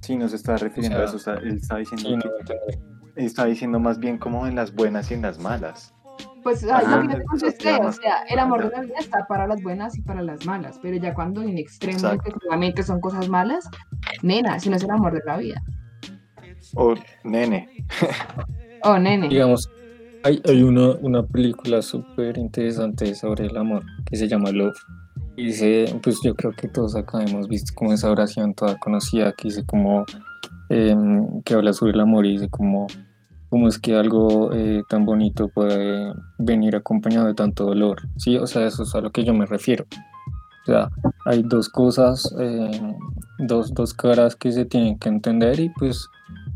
Sí, 0.00 0.16
nos 0.16 0.32
está 0.32 0.56
refiriendo 0.56 0.98
a 0.98 1.04
eso, 1.04 1.16
está, 1.16 1.34
él 1.34 1.56
está 1.56 1.76
diciendo 1.76 2.18
que, 2.46 3.24
está 3.24 3.44
diciendo 3.44 3.80
más 3.80 3.98
bien 3.98 4.18
como 4.18 4.46
en 4.46 4.54
las 4.54 4.74
buenas 4.74 5.10
y 5.10 5.14
en 5.14 5.22
las 5.22 5.38
malas. 5.38 5.92
Pues 6.42 6.64
ah, 6.70 6.82
lo 6.82 7.08
que 7.08 7.16
te 7.16 7.24
contesté, 7.24 7.74
o 7.74 7.92
sea, 7.92 8.22
el 8.28 8.38
amor 8.38 8.64
de 8.64 8.70
la 8.70 8.82
vida 8.82 8.94
está 8.98 9.26
para 9.26 9.46
las 9.46 9.60
buenas 9.62 9.98
y 9.98 10.02
para 10.02 10.22
las 10.22 10.46
malas, 10.46 10.78
pero 10.80 10.96
ya 10.96 11.12
cuando 11.12 11.42
en 11.42 11.58
extremo 11.58 11.98
solamente 12.42 12.82
son 12.84 13.00
cosas 13.00 13.28
malas, 13.28 13.68
nena, 14.22 14.60
si 14.60 14.70
no 14.70 14.76
es 14.76 14.84
el 14.84 14.90
amor 14.90 15.12
de 15.12 15.22
la 15.26 15.36
vida. 15.38 15.60
O 16.74 16.94
nene. 17.24 17.68
o 18.82 18.98
nene. 18.98 19.28
Digamos, 19.28 19.68
hay, 20.26 20.42
hay 20.44 20.62
una, 20.64 20.90
una 21.02 21.22
película 21.22 21.82
súper 21.82 22.36
interesante 22.36 23.14
sobre 23.14 23.46
el 23.46 23.56
amor 23.56 23.84
que 24.04 24.16
se 24.16 24.26
llama 24.26 24.50
Love. 24.50 24.76
Y 25.36 25.46
dice, 25.46 26.00
pues 26.02 26.18
yo 26.24 26.34
creo 26.34 26.50
que 26.52 26.66
todos 26.66 26.96
acá 26.96 27.22
hemos 27.22 27.46
visto 27.46 27.72
como 27.76 27.92
esa 27.92 28.10
oración 28.10 28.52
toda 28.54 28.76
conocida 28.78 29.32
que 29.32 29.48
dice 29.48 29.64
como, 29.64 30.04
em, 30.68 31.42
que 31.42 31.54
habla 31.54 31.72
sobre 31.72 31.92
el 31.92 32.00
amor 32.00 32.26
y 32.26 32.32
dice 32.32 32.48
como, 32.48 32.88
cómo 33.50 33.68
es 33.68 33.78
que 33.78 33.94
algo 33.94 34.52
eh, 34.52 34.82
tan 34.88 35.04
bonito 35.04 35.48
puede 35.48 36.12
venir 36.38 36.74
acompañado 36.74 37.28
de 37.28 37.34
tanto 37.34 37.64
dolor. 37.64 38.08
Sí, 38.16 38.36
o 38.36 38.48
sea, 38.48 38.66
eso 38.66 38.82
es 38.82 38.94
a 38.96 39.00
lo 39.00 39.12
que 39.12 39.22
yo 39.22 39.32
me 39.32 39.46
refiero. 39.46 39.86
O 40.62 40.66
sea, 40.66 40.90
hay 41.24 41.44
dos 41.44 41.68
cosas, 41.68 42.34
em, 42.40 42.96
dos, 43.46 43.72
dos 43.74 43.94
caras 43.94 44.34
que 44.34 44.50
se 44.50 44.64
tienen 44.64 44.98
que 44.98 45.08
entender 45.08 45.60
y 45.60 45.68
pues 45.68 46.08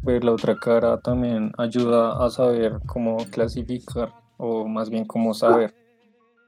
ver 0.03 0.25
la 0.25 0.33
otra 0.33 0.57
cara 0.57 0.99
también 1.01 1.53
ayuda 1.59 2.25
a 2.25 2.31
saber 2.31 2.79
cómo 2.87 3.19
clasificar 3.31 4.13
o 4.39 4.67
más 4.67 4.91
bien 4.91 5.05
cómo 5.05 5.35
saber. 5.35 5.75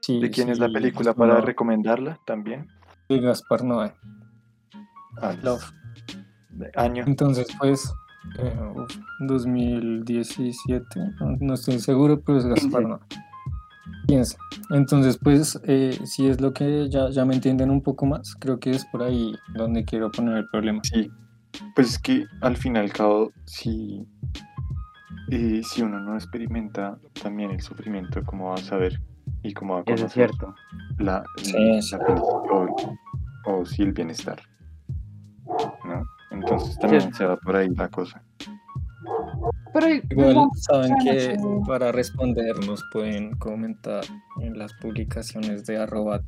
Si, 0.01 0.19
¿De 0.19 0.29
quién 0.29 0.49
es 0.49 0.59
la 0.59 0.67
película 0.67 1.13
para 1.13 1.39
recomendarla 1.39 2.19
también? 2.25 2.67
De 3.07 3.19
Gaspar 3.19 3.63
Noé. 3.63 3.93
Ah, 5.21 5.33
Love. 5.41 5.63
año. 6.75 7.03
Entonces, 7.07 7.47
pues, 7.59 7.93
2017, 9.19 10.85
no, 11.39 11.53
estoy 11.53 11.79
seguro, 11.79 12.19
pero 12.21 12.39
es 12.39 12.45
Gaspar 12.45 12.83
Noé. 12.83 12.99
Piensa. 14.07 14.37
Entonces, 14.71 15.17
pues, 15.17 15.59
eh, 15.63 15.97
si 16.03 16.27
es 16.27 16.41
lo 16.41 16.53
que 16.53 16.89
ya, 16.89 17.09
ya 17.09 17.23
me 17.23 17.35
entienden 17.35 17.69
un 17.69 17.81
poco 17.81 18.05
más, 18.05 18.35
creo 18.35 18.59
que 18.59 18.71
es 18.71 18.85
por 18.85 19.03
ahí 19.03 19.33
donde 19.53 19.85
quiero 19.85 20.11
poner 20.11 20.37
el 20.37 20.49
problema. 20.49 20.81
Sí, 20.83 21.09
pues 21.75 21.89
es 21.89 21.99
que 21.99 22.25
al 22.41 22.57
fin 22.57 22.75
y 22.75 22.79
al 22.79 22.91
cabo, 22.91 23.31
si, 23.45 24.05
eh, 25.31 25.61
si 25.63 25.81
uno 25.81 25.99
no 25.99 26.15
experimenta 26.15 26.97
también 27.21 27.51
el 27.51 27.61
sufrimiento, 27.61 28.23
¿cómo 28.25 28.49
va 28.49 28.55
a 28.55 28.57
saber 28.57 29.01
y 29.41 29.53
cómo 29.53 29.75
va 29.75 29.81
a 29.81 29.83
conocer 29.83 30.05
es 30.05 30.13
cierto. 30.13 30.55
La, 30.99 31.23
o, 33.45 33.65
si 33.65 33.81
el 33.81 33.93
bienestar? 33.93 34.41
¿no? 35.85 36.05
Entonces 36.31 36.77
también 36.79 37.13
se 37.13 37.25
va 37.25 37.37
por 37.37 37.55
ahí 37.55 37.69
la 37.75 37.89
cosa. 37.89 38.23
Pero 39.73 39.87
igual 39.89 40.47
saben 40.55 40.95
que 41.03 41.35
para 41.67 41.91
respondernos 41.91 42.83
pueden 42.91 43.35
comentar 43.37 44.03
en 44.39 44.57
las 44.57 44.71
publicaciones 44.75 45.65
de 45.65 45.77
arroba 45.77 46.19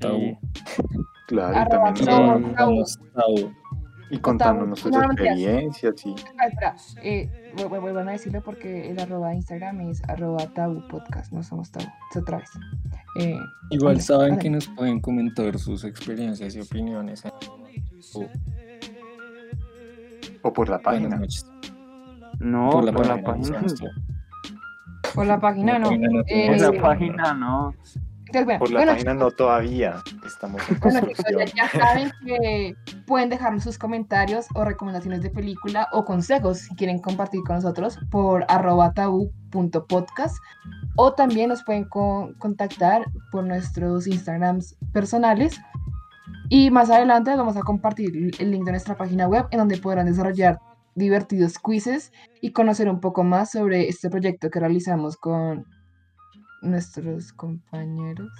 Claro, 1.28 1.62
y 1.62 1.70
también 1.70 2.56
y 4.10 4.18
contándonos 4.20 4.80
sus 4.80 4.96
experiencias. 4.96 6.06
Y... 6.06 6.14
Espera, 6.14 6.76
eh, 7.02 7.30
a 7.58 8.12
decirlo 8.12 8.42
porque 8.42 8.90
el 8.90 9.00
arroba 9.00 9.30
de 9.30 9.36
Instagram 9.36 9.82
es 9.90 10.04
arroba 10.08 10.48
tabu 10.54 10.88
podcast, 10.88 11.32
no 11.32 11.44
somos 11.44 11.72
tabu, 11.72 11.88
es 12.12 12.18
otra 12.18 12.38
vez. 12.38 12.50
Eh, 13.20 13.38
Igual 13.72 14.02
saben 14.02 14.38
que 14.38 14.50
nos 14.50 14.68
pueden 14.68 15.00
comentar 15.00 15.58
sus 15.58 15.84
experiencias 15.84 16.56
y 16.56 16.62
opiniones. 16.62 17.24
O 20.42 20.54
por 20.54 20.70
la 20.70 20.80
página. 20.80 21.20
No, 22.40 22.70
por 22.70 22.86
la, 22.86 22.92
página. 22.92 23.64
Por 25.14 25.26
la 25.26 25.40
página 25.40 25.80
no. 25.80 25.90
Por 25.90 25.98
la 25.98 26.02
página 26.02 26.14
no. 26.14 26.14
Por 26.52 26.76
la 26.76 26.82
página 26.82 27.34
no 27.34 27.74
todavía. 29.32 30.04
Estamos 30.26 30.62
ya, 31.56 31.70
saben 31.70 32.12
que 32.26 32.76
pueden 33.06 33.30
dejarnos 33.30 33.64
sus 33.64 33.78
comentarios 33.78 34.48
o 34.56 34.66
recomendaciones 34.66 35.22
de 35.22 35.30
película 35.30 35.88
o 35.92 36.06
consejos 36.06 36.60
si 36.60 36.76
quieren 36.76 37.00
compartir 37.00 37.42
con 37.46 37.56
nosotros 37.56 38.00
por 38.10 38.46
arroba 38.48 38.94
tabú.podcast 38.94 40.38
o 40.96 41.14
también 41.14 41.50
nos 41.50 41.64
pueden 41.64 41.86
contactar 41.86 43.06
por 43.32 43.44
nuestros 43.44 44.08
Instagrams 44.08 44.76
personales. 44.94 45.60
Y 46.50 46.70
más 46.70 46.90
adelante 46.90 47.36
vamos 47.36 47.58
a 47.58 47.62
compartir 47.62 48.32
el 48.40 48.52
link 48.52 48.66
de 48.66 48.72
nuestra 48.72 48.96
página 48.96 49.28
web 49.28 49.48
en 49.52 49.60
donde 49.60 49.78
podrán 49.78 50.06
desarrollar 50.06 50.60
divertidos 50.96 51.60
quizzes 51.60 52.12
y 52.42 52.52
conocer 52.52 52.90
un 52.90 53.00
poco 53.00 53.24
más 53.24 53.52
sobre 53.52 53.90
este 53.90 54.10
proyecto 54.10 54.50
que 54.50 54.60
realizamos 54.60 55.18
con 55.18 55.66
nuestros 56.66 57.32
compañeros 57.34 58.32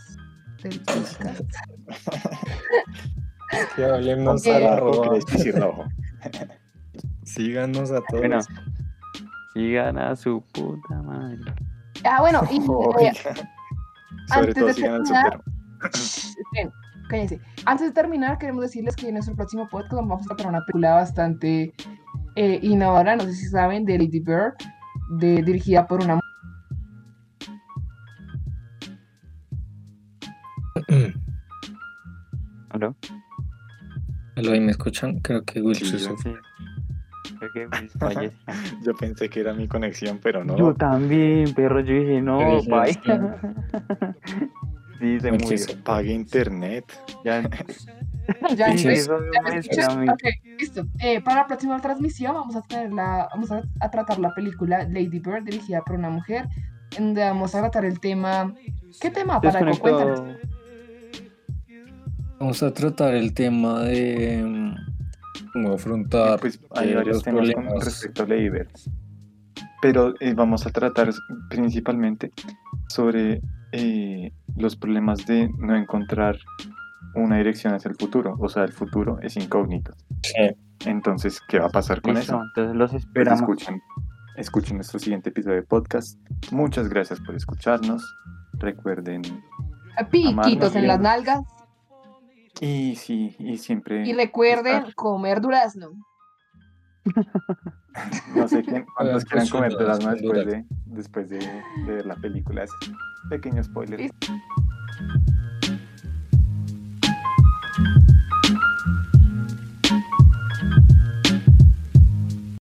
del 0.64 0.80
podcast. 0.82 1.22
que 3.76 3.86
hablemos 3.86 4.48
a 4.48 4.60
la 4.60 4.80
Síganos 7.24 7.92
a 7.92 8.02
todos. 8.02 8.22
Bueno, 8.22 8.40
sigan 9.54 9.98
a 9.98 10.16
su 10.16 10.42
puta 10.54 11.02
madre. 11.02 11.40
Ah, 12.04 12.22
bueno, 12.22 12.42
y 12.52 12.58
eh, 13.06 13.14
antes 14.30 14.56
de 14.56 14.74
terminar, 14.74 15.42
Antes 17.66 17.88
de 17.88 17.94
terminar, 17.94 18.38
queremos 18.38 18.64
decirles 18.64 18.96
que 18.96 19.08
en 19.08 19.16
nuestro 19.16 19.36
próximo 19.36 19.68
podcast 19.70 19.94
vamos 19.94 20.22
a 20.24 20.28
tratar 20.28 20.48
una 20.48 20.64
película 20.66 20.96
bastante 20.96 21.74
eh, 22.36 22.60
innovadora, 22.62 23.16
no 23.16 23.24
sé 23.24 23.34
si 23.34 23.48
saben, 23.48 23.86
de 23.86 23.98
Lady 23.98 24.20
Bird, 24.20 24.54
de, 25.20 25.42
dirigida 25.42 25.88
por 25.88 26.04
una 26.04 26.20
¿Aló? 32.76 32.94
¿Aló? 34.36 34.54
¿Y 34.54 34.60
me 34.60 34.72
escuchan? 34.72 35.20
Creo 35.20 35.46
que 35.46 35.62
Will 35.62 35.78
sí, 35.78 35.96
Creo 37.40 37.52
que 37.54 37.68
Will 37.68 38.32
yo 38.84 38.94
pensé 38.96 39.30
que 39.30 39.40
era 39.40 39.54
mi 39.54 39.66
conexión, 39.66 40.20
pero 40.22 40.44
no. 40.44 40.58
Yo 40.58 40.74
también, 40.74 41.54
perro. 41.54 41.80
Yo 41.80 41.94
dije, 41.94 42.22
no, 42.22 42.62
bye. 42.64 43.00
Sí, 45.00 45.20
se 45.22 45.32
murió. 45.32 45.84
Pague 45.86 46.12
internet. 46.12 46.86
Ya. 47.24 47.44
ya, 48.56 48.78
sí, 48.78 48.90
eso 48.90 49.20
listo. 50.58 50.86
Eh, 51.00 51.22
para 51.22 51.42
la 51.42 51.48
próxima 51.48 51.80
transmisión 51.80 52.34
vamos 52.34 52.56
a 52.58 52.62
tener 52.62 52.92
la, 52.92 53.30
vamos 53.32 53.52
a, 53.52 53.64
a, 53.80 53.92
tratar 53.92 54.20
la 54.20 54.34
película 54.34 54.84
Lady 54.84 55.20
Bird 55.20 55.44
dirigida 55.44 55.82
por 55.82 55.96
una 55.96 56.10
mujer, 56.10 56.48
en 56.98 57.08
donde 57.08 57.22
vamos 57.22 57.56
a 57.56 57.60
tratar 57.60 57.86
el 57.86 58.02
tema. 58.02 58.54
¿Qué 59.00 59.12
tema 59.12 59.40
para 59.40 59.60
Cuéntanos. 59.78 60.24
Vamos 62.40 62.62
a 62.64 62.74
tratar 62.74 63.16
el 63.16 63.34
tema 63.34 63.82
de 63.82 64.44
mm, 64.44 64.76
cómo 65.54 65.74
afrontar. 65.74 66.40
Pues 66.40 66.60
hay 66.72 66.94
varios 66.94 67.24
temas 67.24 67.50
con 67.54 67.82
respecto 67.82 68.24
a 68.24 68.28
Lady 68.28 68.50
Bird. 68.50 68.70
Pero 69.82 70.14
eh, 70.20 70.34
vamos 70.34 70.66
a 70.66 70.70
tratar 70.72 71.12
principalmente 71.50 72.32
sobre 72.90 73.42
eh, 73.72 74.32
los 74.58 74.76
problemas 74.76 75.26
de 75.26 75.50
no 75.58 75.76
encontrar 75.76 76.38
una 77.14 77.38
dirección 77.38 77.74
hacia 77.74 77.90
el 77.90 77.96
futuro. 77.96 78.36
O 78.40 78.50
sea, 78.50 78.64
el 78.64 78.74
futuro 78.74 79.18
es 79.22 79.38
incógnito. 79.38 79.94
Entonces, 80.86 81.40
¿qué 81.48 81.60
va 81.60 81.68
a 81.68 81.70
pasar 81.70 82.02
con 82.02 82.18
eso? 82.18 82.42
Entonces 82.42 82.76
los 82.76 82.92
pues 82.92 83.04
esperamos. 83.04 83.42
escuchen, 83.42 83.82
escuchen 84.36 84.76
nuestro 84.78 85.00
siguiente 85.00 85.30
episodio 85.30 85.56
de 85.56 85.64
podcast. 85.64 86.20
Muchas 86.52 86.90
gracias 86.90 87.22
por 87.22 87.36
escucharnos. 87.36 88.04
Recuerden. 88.54 89.22
Piquitos 90.12 90.76
en 90.76 90.88
las 90.88 91.00
nalgas. 91.00 91.42
Y 92.62 92.96
sí, 92.96 93.36
y 93.40 93.58
siempre. 93.58 94.08
Y 94.08 94.14
recuerden 94.14 94.92
comer 94.94 95.42
durazno. 95.42 95.92
no 98.36 98.48
sé 98.48 98.64
quién, 98.64 98.86
cuántos 98.96 99.26
quieran 99.26 99.48
comer 99.50 99.72
durazno 99.74 100.12
después 100.12 100.46
de, 100.46 100.66
después 100.86 101.30
de, 101.30 101.40
de 101.40 101.94
ver 101.94 102.06
la 102.06 102.16
película. 102.16 102.64
Es 102.64 102.72
pequeño 103.30 103.64
spoiler. 103.64 104.12